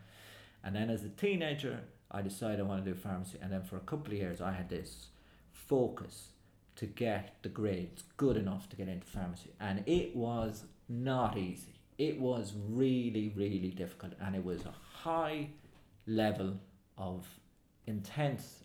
[0.65, 1.81] And then as a teenager,
[2.11, 3.39] I decided I want to do pharmacy.
[3.41, 5.07] And then for a couple of years, I had this
[5.53, 6.29] focus
[6.77, 9.51] to get the grades good enough to get into pharmacy.
[9.61, 11.75] And it was not easy.
[11.99, 14.13] It was really, really difficult.
[14.21, 15.49] And it was a high
[16.07, 16.55] level
[16.97, 17.27] of
[17.87, 18.65] intense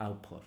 [0.00, 0.42] output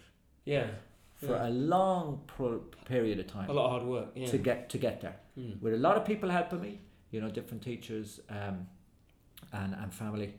[0.46, 0.68] yeah,
[1.16, 1.48] for Yeah.
[1.48, 4.10] a long pro- period of time a lot of hard work.
[4.16, 4.28] Yeah.
[4.28, 5.18] to get to get there.
[5.38, 5.62] Mm.
[5.62, 6.80] With a lot of people helping me,
[7.12, 8.68] you know, different teachers um,
[9.52, 10.34] and and family,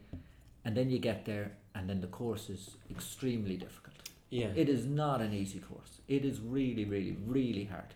[0.68, 3.96] and then you get there, and then the course is extremely difficult.
[4.28, 4.48] Yeah.
[4.54, 6.02] It is not an easy course.
[6.08, 7.94] It is really, really, really hard.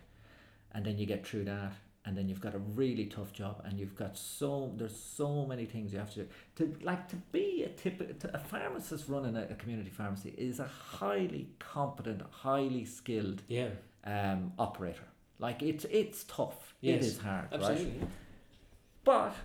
[0.71, 3.79] And then you get through that, and then you've got a really tough job, and
[3.79, 6.27] you've got so there's so many things you have to do.
[6.55, 10.65] To like to be a typical a pharmacist running a, a community pharmacy is a
[10.65, 13.69] highly competent, highly skilled yeah.
[14.03, 15.07] um, operator.
[15.37, 16.73] Like it's it's tough.
[16.81, 18.01] It Yes, is hard, right?
[19.03, 19.35] But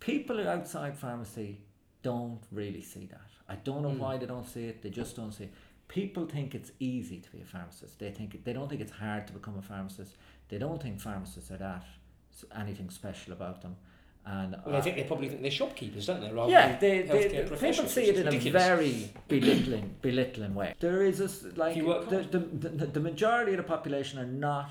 [0.00, 1.60] people outside pharmacy
[2.02, 3.30] don't really see that.
[3.48, 3.98] I don't know Mm.
[3.98, 4.82] why they don't see it.
[4.82, 5.52] They just don't see it.
[5.88, 7.98] People think it's easy to be a pharmacist.
[7.98, 10.16] They think they don't think it's hard to become a pharmacist.
[10.48, 11.84] They don't think pharmacists are that
[12.54, 13.76] anything special about them.
[14.26, 16.30] And Well, I think they probably think they're shopkeepers, don't they?
[16.30, 20.74] Rather yeah, they, they, they- people see it in a very belittling, belittling way.
[20.80, 22.38] There is a s- like the, the,
[22.68, 24.70] the, the majority of the population are not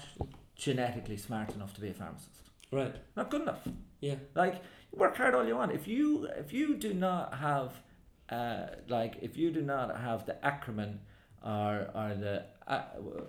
[0.56, 2.42] genetically smart enough to be a pharmacist.
[2.72, 2.96] right.
[3.16, 3.68] Not good enough.
[4.00, 4.16] Yeah.
[4.36, 4.62] Like
[4.98, 5.72] work hard all you want.
[5.72, 7.74] If you if you do not have,
[8.30, 11.00] uh, like if you do not have the acumen
[11.44, 12.82] or or the uh,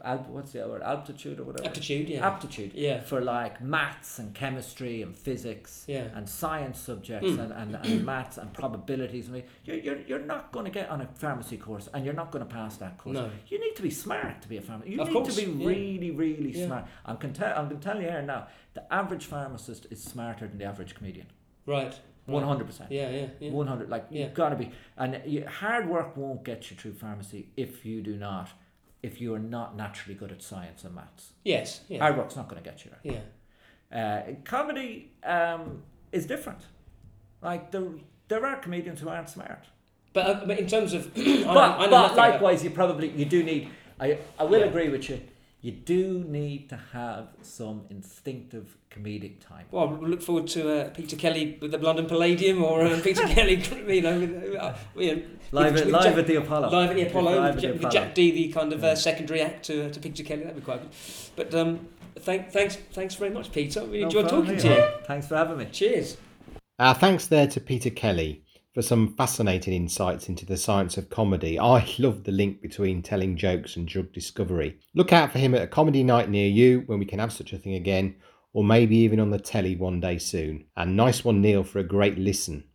[0.04, 2.08] al- what's the word altitude or whatever Aptitude.
[2.08, 2.26] Yeah.
[2.26, 3.00] aptitude yeah.
[3.02, 6.08] for like maths and chemistry and physics Yeah.
[6.16, 7.38] and science subjects Mm.
[7.44, 9.28] and, and, and maths and probabilities.
[9.28, 12.32] Mean, you're, you're, you're not going to get on a pharmacy course and you're not
[12.32, 13.14] going to pass that course.
[13.14, 13.30] No.
[13.46, 14.92] You need to be smart to be a pharmacist.
[14.92, 15.68] You Of need course, to be yeah.
[15.68, 16.66] really, really Yeah.
[16.66, 16.84] smart.
[17.06, 20.48] I'm, can tell, I'm going to tell you here now the average pharmacist is smarter
[20.48, 21.28] than the average comedian.
[21.68, 21.94] Right.
[22.28, 22.90] Hundred percent.
[22.92, 23.10] Yeah.
[23.10, 23.26] Yeah.
[23.40, 23.50] Yeah.
[23.50, 23.88] One hundred.
[23.88, 24.24] Like Yeah.
[24.24, 28.02] you've got to be, and you, hard work won't get you through pharmacy if you
[28.02, 28.48] do not,
[29.02, 31.32] if you are not naturally good at science and maths.
[31.44, 31.80] Yes.
[31.88, 32.00] Yeah.
[32.00, 33.14] Hard work's not going to get you there.
[33.14, 33.20] yeah.
[33.90, 36.60] Uh, comedy um, is different.
[37.40, 37.84] Like there,
[38.28, 39.64] there are comedians who aren't smart.
[40.12, 43.70] But, uh, but in terms of, But, but likewise, you probably you do need.
[44.00, 44.66] I I will Yeah.
[44.66, 45.20] agree with you.
[45.61, 49.66] You do need to have some instinctive comedic time.
[49.72, 53.22] Well, we look forward to uh, Peter Kelly with the London Palladium or uh, Peter
[53.26, 53.56] Kelly,
[53.88, 56.70] you know, with, uh, you know, Live with- at with live Jack- at the Apollo.
[56.70, 57.90] Live at the Apollo, Live with, at the with Apollo.
[57.92, 58.90] Jack Dee, the kind of Yeah.
[58.90, 60.42] uh, secondary act to, to Peter Kelly.
[60.42, 60.90] That'd be quite good.
[61.34, 61.88] But um,
[62.20, 63.80] thank, thanks, thanks very much, Peter.
[63.80, 64.88] Really No enjoyed problem, talking to you.
[65.06, 65.66] Thanks for having me.
[65.72, 66.18] Cheers.
[66.78, 68.44] Our thanks there to Peter Kelly
[68.78, 71.58] for some fascinating insights into the science of comedy.
[71.58, 74.78] I love the link between telling jokes and drug discovery.
[74.94, 77.52] Look out for him at a comedy night near you when we can have such
[77.52, 78.14] a thing again,
[78.52, 80.66] or maybe even on the telly one day soon.
[80.76, 82.68] And nice one, Neil, for a great listen.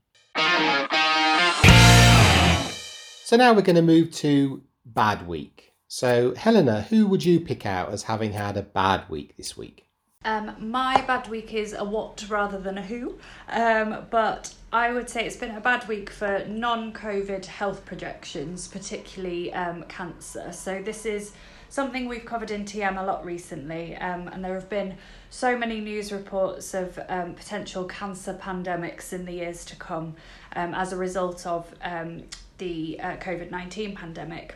[3.23, 5.71] So now we're going to move to bad week.
[5.87, 9.82] So, Helena, who would you pick out as having had a bad week this week?
[10.25, 13.17] Um, my bad week is a what rather than a who,
[13.49, 18.67] um, but I would say it's been a bad week for non COVID health projections,
[18.67, 20.53] particularly um, cancer.
[20.53, 21.33] So, this is
[21.67, 24.95] something we've covered in TM a lot recently, um, and there have been
[25.29, 30.15] so many news reports of um, potential cancer pandemics in the years to come
[30.55, 32.23] um, as a result of um,
[32.59, 34.55] the uh, COVID 19 pandemic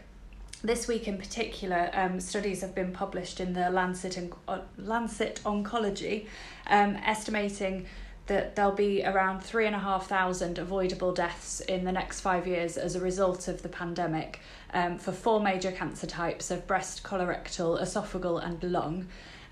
[0.68, 5.40] this week in particular, um, studies have been published in the Lancet, and uh, Lancet
[5.46, 6.28] Oncology,
[6.68, 7.86] um, estimating
[8.28, 12.46] that there'll be around three and a half thousand avoidable deaths in the next five
[12.46, 14.42] years as a result of the pandemic
[14.74, 19.08] um, for four major cancer types of breast, colorectal, esophageal, and lung.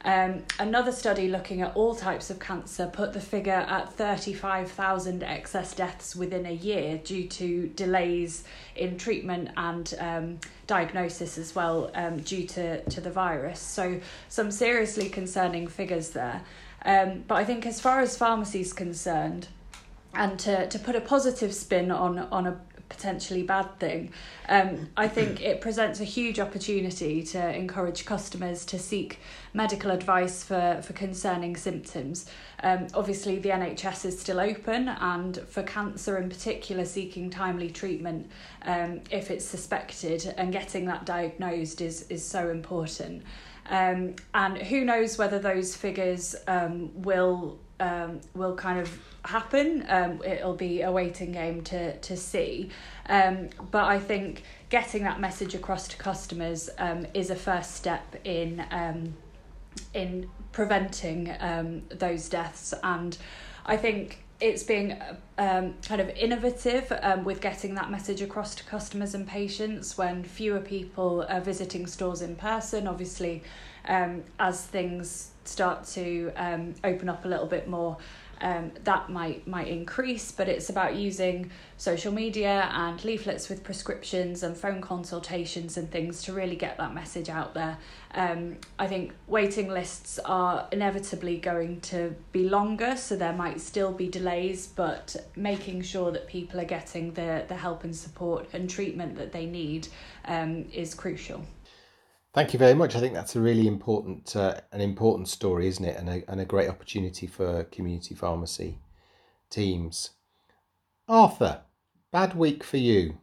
[0.05, 5.73] Um, another study looking at all types of cancer put the figure at 35,000 excess
[5.73, 8.43] deaths within a year due to delays
[8.75, 13.59] in treatment and um, diagnosis as well um, due to, to the virus.
[13.59, 13.99] So,
[14.29, 16.43] some seriously concerning figures there.
[16.85, 19.47] Um, but I think, as far as pharmacy is concerned,
[20.13, 24.11] and to, to put a positive spin on, on a potentially bad thing.
[24.47, 29.19] Um, I think it presents a huge opportunity to encourage customers to seek
[29.53, 32.29] medical advice for, for concerning symptoms.
[32.63, 38.29] Um, obviously, the NHS is still open, and for cancer in particular, seeking timely treatment
[38.63, 43.23] um, if it's suspected and getting that diagnosed is, is so important.
[43.67, 49.85] Um, and who knows whether those figures um, will um, will kind of happen.
[49.89, 52.69] Um, it'll be a waiting game to to see.
[53.07, 58.15] Um, but I think getting that message across to customers um, is a first step
[58.23, 59.15] in um,
[59.93, 62.73] in preventing um, those deaths.
[62.83, 63.17] And
[63.65, 64.97] I think it's being
[65.37, 70.23] um, kind of innovative um, with getting that message across to customers and patients when
[70.23, 72.87] fewer people are visiting stores in person.
[72.87, 73.43] Obviously,
[73.87, 77.97] um, as things start to um, open up a little bit more,
[78.41, 80.31] um, that might might increase.
[80.31, 86.23] But it's about using social media and leaflets with prescriptions and phone consultations and things
[86.23, 87.77] to really get that message out there.
[88.13, 93.91] Um, I think waiting lists are inevitably going to be longer, so there might still
[93.91, 98.69] be delays, but making sure that people are getting the, the help and support and
[98.69, 99.87] treatment that they need
[100.25, 101.45] um, is crucial.
[102.35, 102.97] Thank you very much.
[102.97, 105.95] I think that's a really important, uh, an important story, isn't it?
[105.95, 108.79] And a, and a great opportunity for community pharmacy
[109.49, 110.09] teams.
[111.07, 111.61] Arthur,
[112.11, 113.19] bad week for you.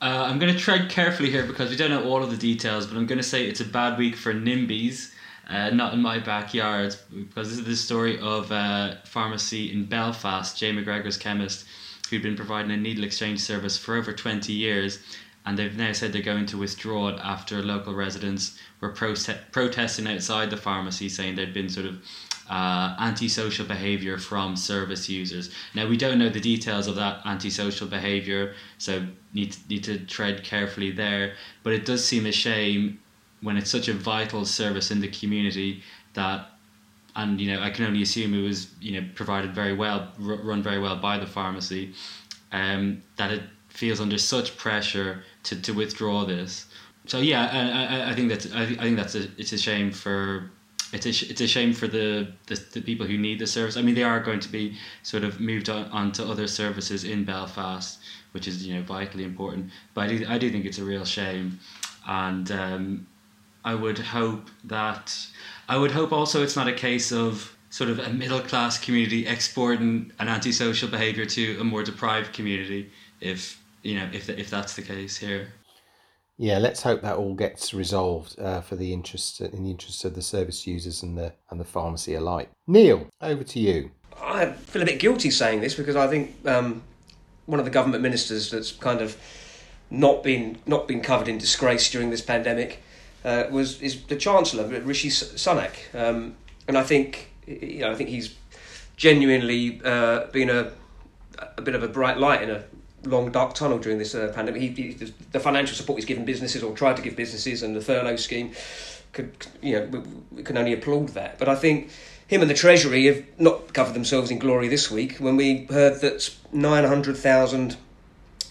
[0.00, 2.86] Uh, I'm going to tread carefully here because we don't know all of the details,
[2.86, 5.10] but I'm going to say it's a bad week for NIMBYs,
[5.48, 10.56] uh, not in my backyard, because this is the story of a pharmacy in Belfast,
[10.56, 11.64] Jay McGregor's chemist,
[12.08, 15.00] who'd been providing a needle exchange service for over 20 years,
[15.48, 20.06] and they've now said they're going to withdraw it after local residents were prote- protesting
[20.06, 22.02] outside the pharmacy, saying there'd been sort of
[22.50, 25.50] uh, antisocial behavior from service users.
[25.74, 29.98] Now we don't know the details of that antisocial behavior, so need to, need to
[30.00, 31.32] tread carefully there.
[31.62, 33.00] But it does seem a shame
[33.40, 35.82] when it's such a vital service in the community
[36.12, 36.46] that,
[37.16, 40.62] and you know I can only assume it was you know provided very well, run
[40.62, 41.94] very well by the pharmacy,
[42.52, 46.66] um, that it feels under such pressure to, to withdraw this.
[47.06, 49.92] So yeah, I, I, I think that's I, I think that's a, it's a shame
[49.92, 50.50] for
[50.92, 53.76] it's a, it's a shame for the, the, the people who need the service.
[53.76, 57.04] I mean, they are going to be sort of moved on, on to other services
[57.04, 58.00] in Belfast,
[58.32, 59.70] which is you know vitally important.
[59.94, 61.58] But I do, I do think it's a real shame,
[62.06, 63.06] and um,
[63.64, 65.14] I would hope that
[65.68, 69.26] I would hope also it's not a case of sort of a middle class community
[69.26, 72.90] exporting an antisocial behaviour to a more deprived community.
[73.20, 75.48] If you know if if that's the case here.
[76.40, 80.14] Yeah, let's hope that all gets resolved uh, for the interest in the interest of
[80.14, 82.50] the service users and the and the pharmacy alike.
[82.66, 83.90] Neil, over to you.
[84.22, 86.82] I feel a bit guilty saying this because I think um,
[87.46, 89.16] one of the government ministers that's kind of
[89.90, 92.82] not been not been covered in disgrace during this pandemic
[93.24, 96.36] uh, was is the Chancellor Rishi Sunak, um,
[96.68, 98.36] and I think you know I think he's
[98.96, 100.72] genuinely uh, been a
[101.56, 102.64] a bit of a bright light in a
[103.04, 104.60] long dark tunnel during this uh, pandemic.
[104.60, 107.80] He, he, the financial support he's given businesses or tried to give businesses, and the
[107.80, 108.52] furlough scheme,
[109.12, 109.30] could
[109.62, 109.98] you know we,
[110.38, 111.38] we can only applaud that.
[111.38, 111.90] But I think
[112.26, 116.00] him and the Treasury have not covered themselves in glory this week when we heard
[116.00, 117.76] that nine hundred thousand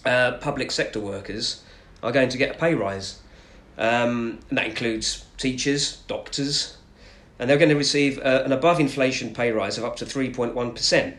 [0.04, 1.62] uh, public sector workers
[2.02, 3.20] are going to get a pay rise,
[3.76, 6.76] um, and that includes teachers, doctors,
[7.38, 10.30] and they're going to receive uh, an above inflation pay rise of up to three
[10.30, 11.16] point one percent.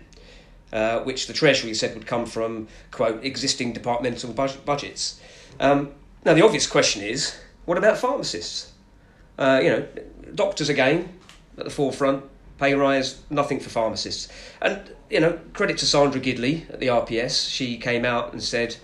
[0.72, 5.20] Uh, which the Treasury said would come from, quote, existing departmental budgets.
[5.60, 5.94] Um,
[6.24, 8.72] now, the obvious question is what about pharmacists?
[9.40, 9.88] Uh, you know,
[10.36, 11.18] doctors again
[11.58, 12.24] at the forefront,
[12.60, 14.28] pay rise, nothing for pharmacists.
[14.62, 17.50] And, you know, credit to Sandra Gidley at the RPS.
[17.50, 18.76] She came out and said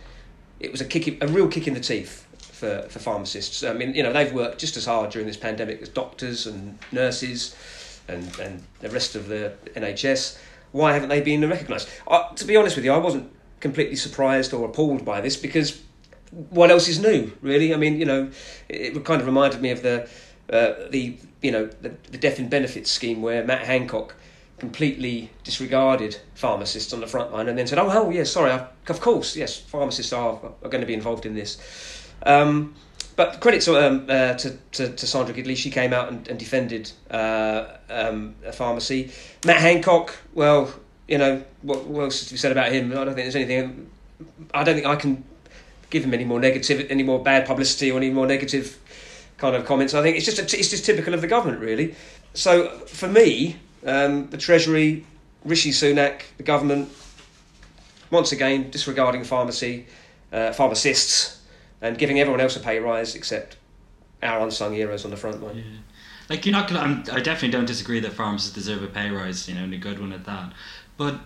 [0.59, 3.63] it was a, kick, a real kick in the teeth for, for pharmacists.
[3.63, 6.79] I mean, you know, they've worked just as hard during this pandemic as doctors and
[6.91, 7.55] nurses
[8.07, 10.39] and, and the rest of the NHS
[10.75, 11.87] why haven't they been recognised?
[12.35, 15.81] To be honest with you, I wasn't completely surprised or appalled by this because
[16.49, 17.73] what else is new, really?
[17.73, 18.29] I mean, you know,
[18.67, 20.09] it, it kind of reminded me of the
[20.51, 24.15] uh, the you know the, the death in benefits scheme where Matt Hancock
[24.57, 28.67] completely disregarded pharmacists on the front line and then said, "Oh, oh yes, sorry, I,
[28.89, 31.57] of course, yes, pharmacists are are going to be involved in this."
[32.23, 32.75] Um,
[33.15, 36.37] but credit to, um, uh, to, to, to, Sandra Gidley, she came out and, and
[36.37, 39.11] defended uh, um, a pharmacy.
[39.45, 40.73] Matt Hancock, well,
[41.07, 42.91] you know, what, what else to be said about him?
[42.91, 43.89] I don't think there's anything.
[44.53, 45.23] I don't think I can
[45.89, 48.79] give him any more negative, any more bad publicity or any more negative
[49.37, 49.93] kind of comments.
[49.93, 51.95] I think it's just a, it's just typical of the government, really.
[52.33, 55.05] So for me, um, the Treasury,
[55.43, 56.89] Rishi Sunak, the government,
[58.11, 59.85] once again disregarding pharmacy,
[60.31, 61.41] uh, pharmacists,
[61.81, 63.57] and giving everyone else a pay rise except
[64.23, 65.57] our unsung heroes on the front line.
[65.57, 65.63] Yeah.
[66.29, 66.79] Like you're not gonna.
[66.79, 69.47] I'm, I definitely don't disagree that pharmacists deserve a pay rise.
[69.47, 70.53] You know, and a good one at that.
[70.97, 71.19] But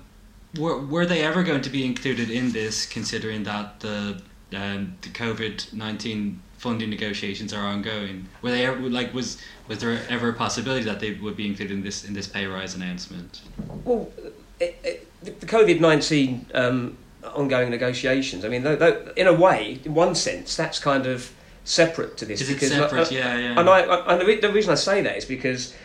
[0.57, 4.21] were were they ever going to be included in this, considering that the
[4.53, 8.27] um, the COVID nineteen funding negotiations are ongoing?
[8.41, 11.73] Were they ever like was was there ever a possibility that they would be included
[11.73, 13.41] in this in this pay rise announcement?
[13.85, 14.11] Well,
[14.59, 16.97] it, it, the COVID nineteen um,
[17.35, 18.45] ongoing negotiations.
[18.45, 21.31] I mean, though, though, in a way, in one sense, that's kind of
[21.63, 22.41] separate to this.
[22.41, 23.07] Is it because separate?
[23.07, 23.59] uh, yeah, yeah.
[23.59, 25.75] And I, I and the, re- the reason I say that is because,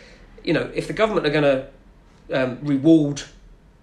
[0.43, 1.67] you know, if the government are going to
[2.33, 3.23] um, reward,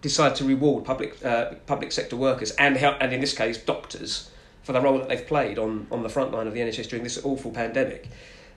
[0.01, 4.31] decide to reward public uh, public sector workers and help, and in this case doctors
[4.63, 7.05] for the role that they've played on on the front line of the NHS during
[7.05, 8.09] this awful pandemic,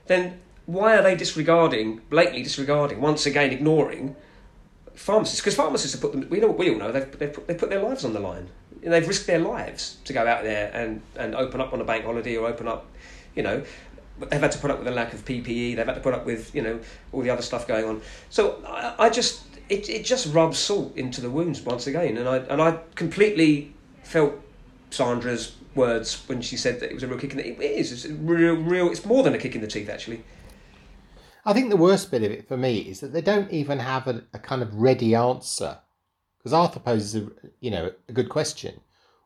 [0.06, 4.16] then why are they disregarding, blatantly disregarding, once again ignoring
[4.94, 5.40] pharmacists?
[5.40, 6.28] Because pharmacists have put them.
[6.28, 8.48] We know we all know they've they've put, they put their lives on the line.
[8.82, 12.04] They've risked their lives to go out there and, and open up on a bank
[12.04, 12.86] holiday or open up,
[13.34, 13.64] you know,
[14.18, 15.76] they've had to put up with a lack of PPE.
[15.76, 16.80] They've had to put up with you know
[17.12, 18.02] all the other stuff going on.
[18.30, 22.28] So I, I just it, it just rubs salt into the wounds once again, and
[22.28, 24.34] I and I completely felt
[24.90, 27.46] Sandra's words when she said that it was a real kick in the.
[27.46, 27.92] It is.
[27.92, 28.90] It's real, real.
[28.90, 30.24] It's more than a kick in the teeth, actually.
[31.44, 34.08] I think the worst bit of it for me is that they don't even have
[34.08, 35.78] a, a kind of ready answer.
[36.46, 37.28] Because Arthur poses a
[37.58, 38.80] you know a good question: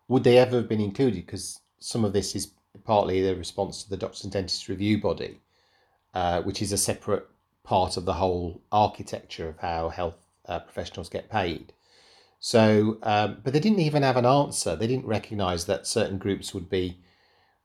[0.09, 1.27] Would they ever have been included?
[1.27, 2.53] Because some of this is
[2.83, 5.43] partly the response to the Doctors and Dentists Review Body,
[6.15, 7.29] uh, which is a separate
[7.63, 10.15] part of the whole architecture of how health
[10.47, 11.75] uh, professionals get paid.
[12.39, 14.75] So, um, but they didn't even have an answer.
[14.75, 17.01] They didn't recognise that certain groups would be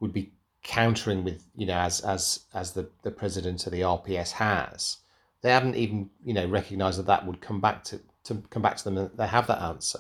[0.02, 0.34] would be
[0.64, 4.98] countering with you know as as as the the president of the RPS has.
[5.44, 8.78] They haven't even you know recognised that that would come back to to come back
[8.78, 10.00] to them and they have that answer.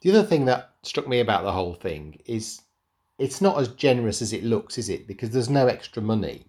[0.00, 2.62] The other thing that struck me about the whole thing is
[3.18, 5.06] it's not as generous as it looks, is it?
[5.06, 6.46] Because there's no extra money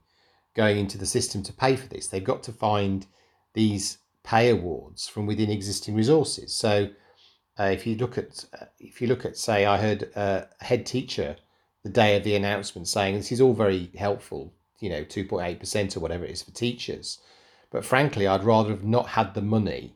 [0.55, 2.07] going into the system to pay for this.
[2.07, 3.05] They've got to find
[3.53, 6.53] these pay awards from within existing resources.
[6.53, 6.89] So
[7.59, 10.63] uh, if you look at uh, if you look at say I heard uh, a
[10.63, 11.37] head teacher
[11.83, 15.99] the day of the announcement saying this is all very helpful, you know, 2.8% or
[15.99, 17.19] whatever it is for teachers.
[17.69, 19.95] But frankly, I'd rather have not had the money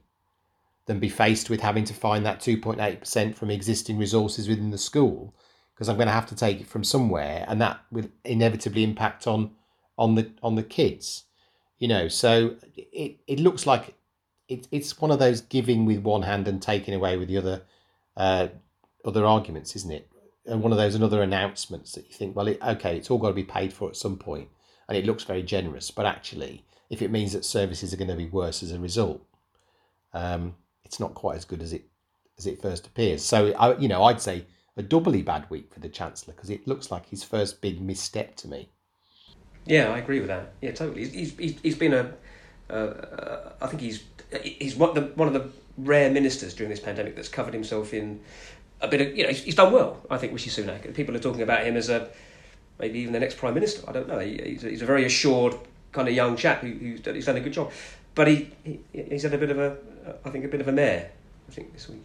[0.90, 5.36] than be faced with having to find that 2.8% from existing resources within the school
[5.72, 9.28] because I'm going to have to take it from somewhere and that will inevitably impact
[9.28, 9.52] on
[10.00, 11.26] on the on the kids.
[11.78, 13.94] You know, so it, it looks like
[14.48, 17.62] it, it's one of those giving with one hand and taking away with the other
[18.18, 18.48] uh,
[19.06, 20.10] other arguments, isn't it?
[20.48, 23.28] And one of those another announcements that you think, well, it, okay, it's all got
[23.28, 24.50] to be paid for at some point,
[24.88, 25.92] and it looks very generous.
[25.92, 29.22] But actually, if it means that services are going to be worse as a result,
[30.14, 30.56] um,
[30.90, 31.84] it's not quite as good as it
[32.40, 33.24] as it first appears.
[33.24, 36.68] So, I, you know, I'd say a doubly bad week for the chancellor because it
[36.68, 38.70] looks like his first big misstep to me.
[39.68, 40.54] Yeah, I agree with that.
[40.62, 41.08] Yeah, totally.
[41.08, 42.12] He's he's, he's been a,
[42.74, 44.04] uh, I think he's
[44.42, 47.94] he's one of the one of the rare ministers during this pandemic that's covered himself
[47.94, 48.20] in
[48.82, 50.02] a bit of you know he's, he's done well.
[50.10, 50.92] I think Rishi Sunak.
[50.96, 52.10] People are talking about him as a
[52.80, 53.88] maybe even the next prime minister.
[53.88, 54.18] I don't know.
[54.18, 55.54] He, he's, a, he's a very assured
[55.92, 57.72] kind of young chap who, who's done, done a good job,
[58.16, 59.78] but he, he he's had a bit of a
[60.26, 61.12] I think a bit of a mare.
[61.48, 62.04] I think this week.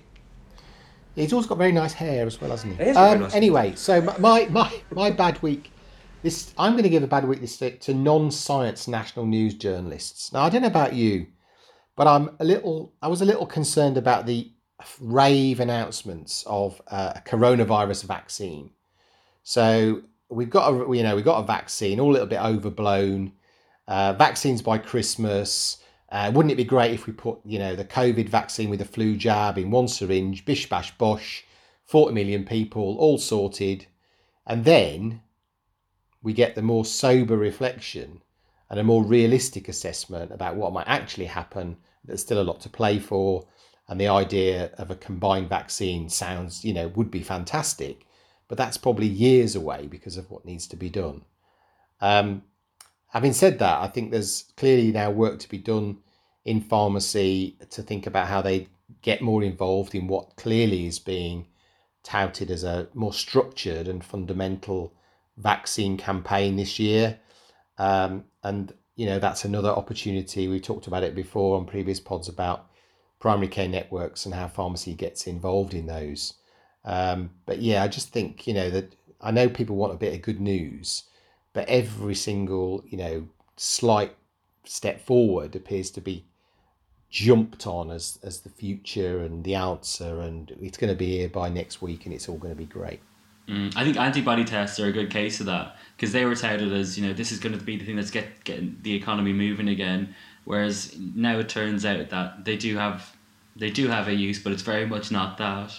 [1.15, 2.83] He's also got very nice hair as well, hasn't he?
[2.83, 3.37] He has got very Um, nice hair.
[3.37, 5.71] anyway, so my my my bad week.
[6.23, 10.33] This I'm going to give a bad week this to, to non-science national news journalists.
[10.33, 11.27] Now I don't know about you,
[11.97, 12.95] but I'm a little.
[13.03, 14.51] I was a little concerned about the
[15.01, 18.71] rave announcements of uh, a coronavirus vaccine.
[19.43, 23.33] So we've got a you know we've got a vaccine, all a little bit overblown.
[23.87, 25.77] Uh, vaccines by Christmas.
[26.15, 28.85] Uh, wouldn't it be great if we put you know the COVID vaccine with the
[28.85, 31.45] flu jab in one syringe, bish bash bosh,
[31.85, 33.87] forty million people, all sorted,
[34.47, 35.23] and then
[36.23, 38.23] we get the more sober reflection
[38.71, 41.79] and a more realistic assessment about what might actually happen.
[42.05, 43.49] There's still a lot to play for,
[43.89, 48.07] and the idea of a combined vaccine sounds, you know, would be fantastic,
[48.47, 51.23] but that's probably years away because of what needs to be done.
[52.01, 52.45] Um,
[53.09, 55.99] having said that, I think there's clearly now work to be done
[56.45, 58.69] in pharmacy to think about how they
[59.03, 61.47] get more involved in what clearly is being
[62.03, 64.93] touted as a more structured and fundamental
[65.39, 67.19] vaccine campaign this year.
[67.79, 70.49] Um, and, you know, that's another opportunity.
[70.49, 72.67] We talked about it before on previous pods about
[73.21, 76.35] primary care networks and how pharmacy gets involved in those.
[76.85, 80.13] Um, but yeah, I just think, you know, that I know people want a bit
[80.13, 81.05] of good news,
[81.55, 84.15] but every single, you know, slight
[84.65, 86.27] step forward appears to be
[87.15, 91.29] jumped on as as the future and the answer, and it's going to be here
[91.29, 92.99] by next week, and it's all going to be great.
[93.49, 96.73] Mm, I think antibody tests are a good case of that because they were touted
[96.73, 99.33] as you know this is going to be the thing that's get getting the economy
[99.33, 100.13] moving again.
[100.45, 103.15] Whereas now it turns out that they do have
[103.55, 105.73] they do have a use, but it's very much not that.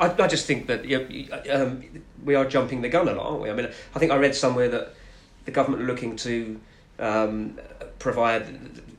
[0.00, 1.84] I, I just think that you know, um,
[2.24, 3.50] we are jumping the gun a lot, aren't we?
[3.50, 4.94] I mean, I think I read somewhere that
[5.44, 6.58] the government are looking to
[6.98, 7.58] um,
[7.98, 8.46] provide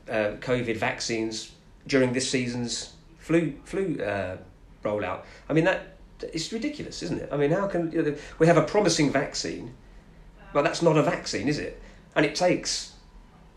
[0.08, 1.52] uh, COVID vaccines
[1.86, 4.36] during this season's flu flu uh,
[4.84, 5.24] rollout.
[5.48, 7.28] I mean, that it's ridiculous, isn't it?
[7.32, 9.74] I mean, how can you know, we have a promising vaccine,
[10.52, 11.80] but that's not a vaccine, is it?
[12.16, 12.94] And it takes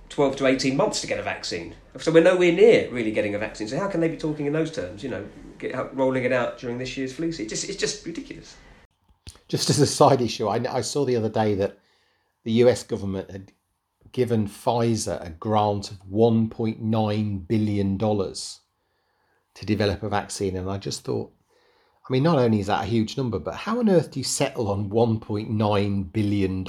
[0.10, 1.76] 12 to 18 months to get a vaccine.
[1.98, 3.68] So we're nowhere near really getting a vaccine.
[3.68, 5.26] So how can they be talking in those terms, you know,
[5.94, 7.50] rolling it out during this year's flu season?
[7.50, 8.56] Just, it's just ridiculous.
[9.48, 11.80] Just as a side issue, I, I saw the other day that
[12.44, 13.52] the US government had
[14.12, 20.58] given Pfizer a grant of $1.9 billion to develop a vaccine.
[20.58, 21.32] And I just thought,
[22.08, 24.24] I mean, not only is that a huge number, but how on earth do you
[24.24, 26.66] settle on $1.9 billion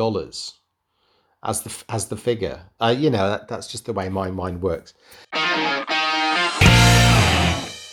[1.44, 2.62] as the, as the figure?
[2.80, 4.94] Uh, you know, that, that's just the way my mind works.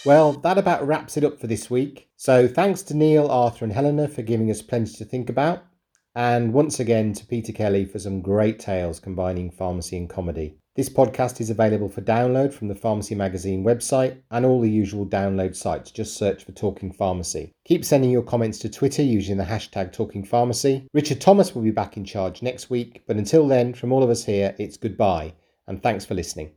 [0.06, 2.10] Well, that about wraps it up for this week.
[2.16, 5.66] So thanks to Neil, Arthur, and Helena for giving us plenty to think about.
[6.16, 10.55] And once again to Peter Kelly for some great tales combining pharmacy and comedy.
[10.76, 15.05] This podcast is available for download from the Pharmacy Magazine website and all the usual
[15.05, 15.91] download sites.
[15.91, 17.51] Just search for Talking Pharmacy.
[17.66, 20.88] Keep sending your comments to Twitter using the hashtag Talking Pharmacy.
[20.93, 24.10] Richard Thomas will be back in charge next week, but until then, from all of
[24.10, 25.34] us here, it's goodbye
[25.68, 26.51] and thanks for listening.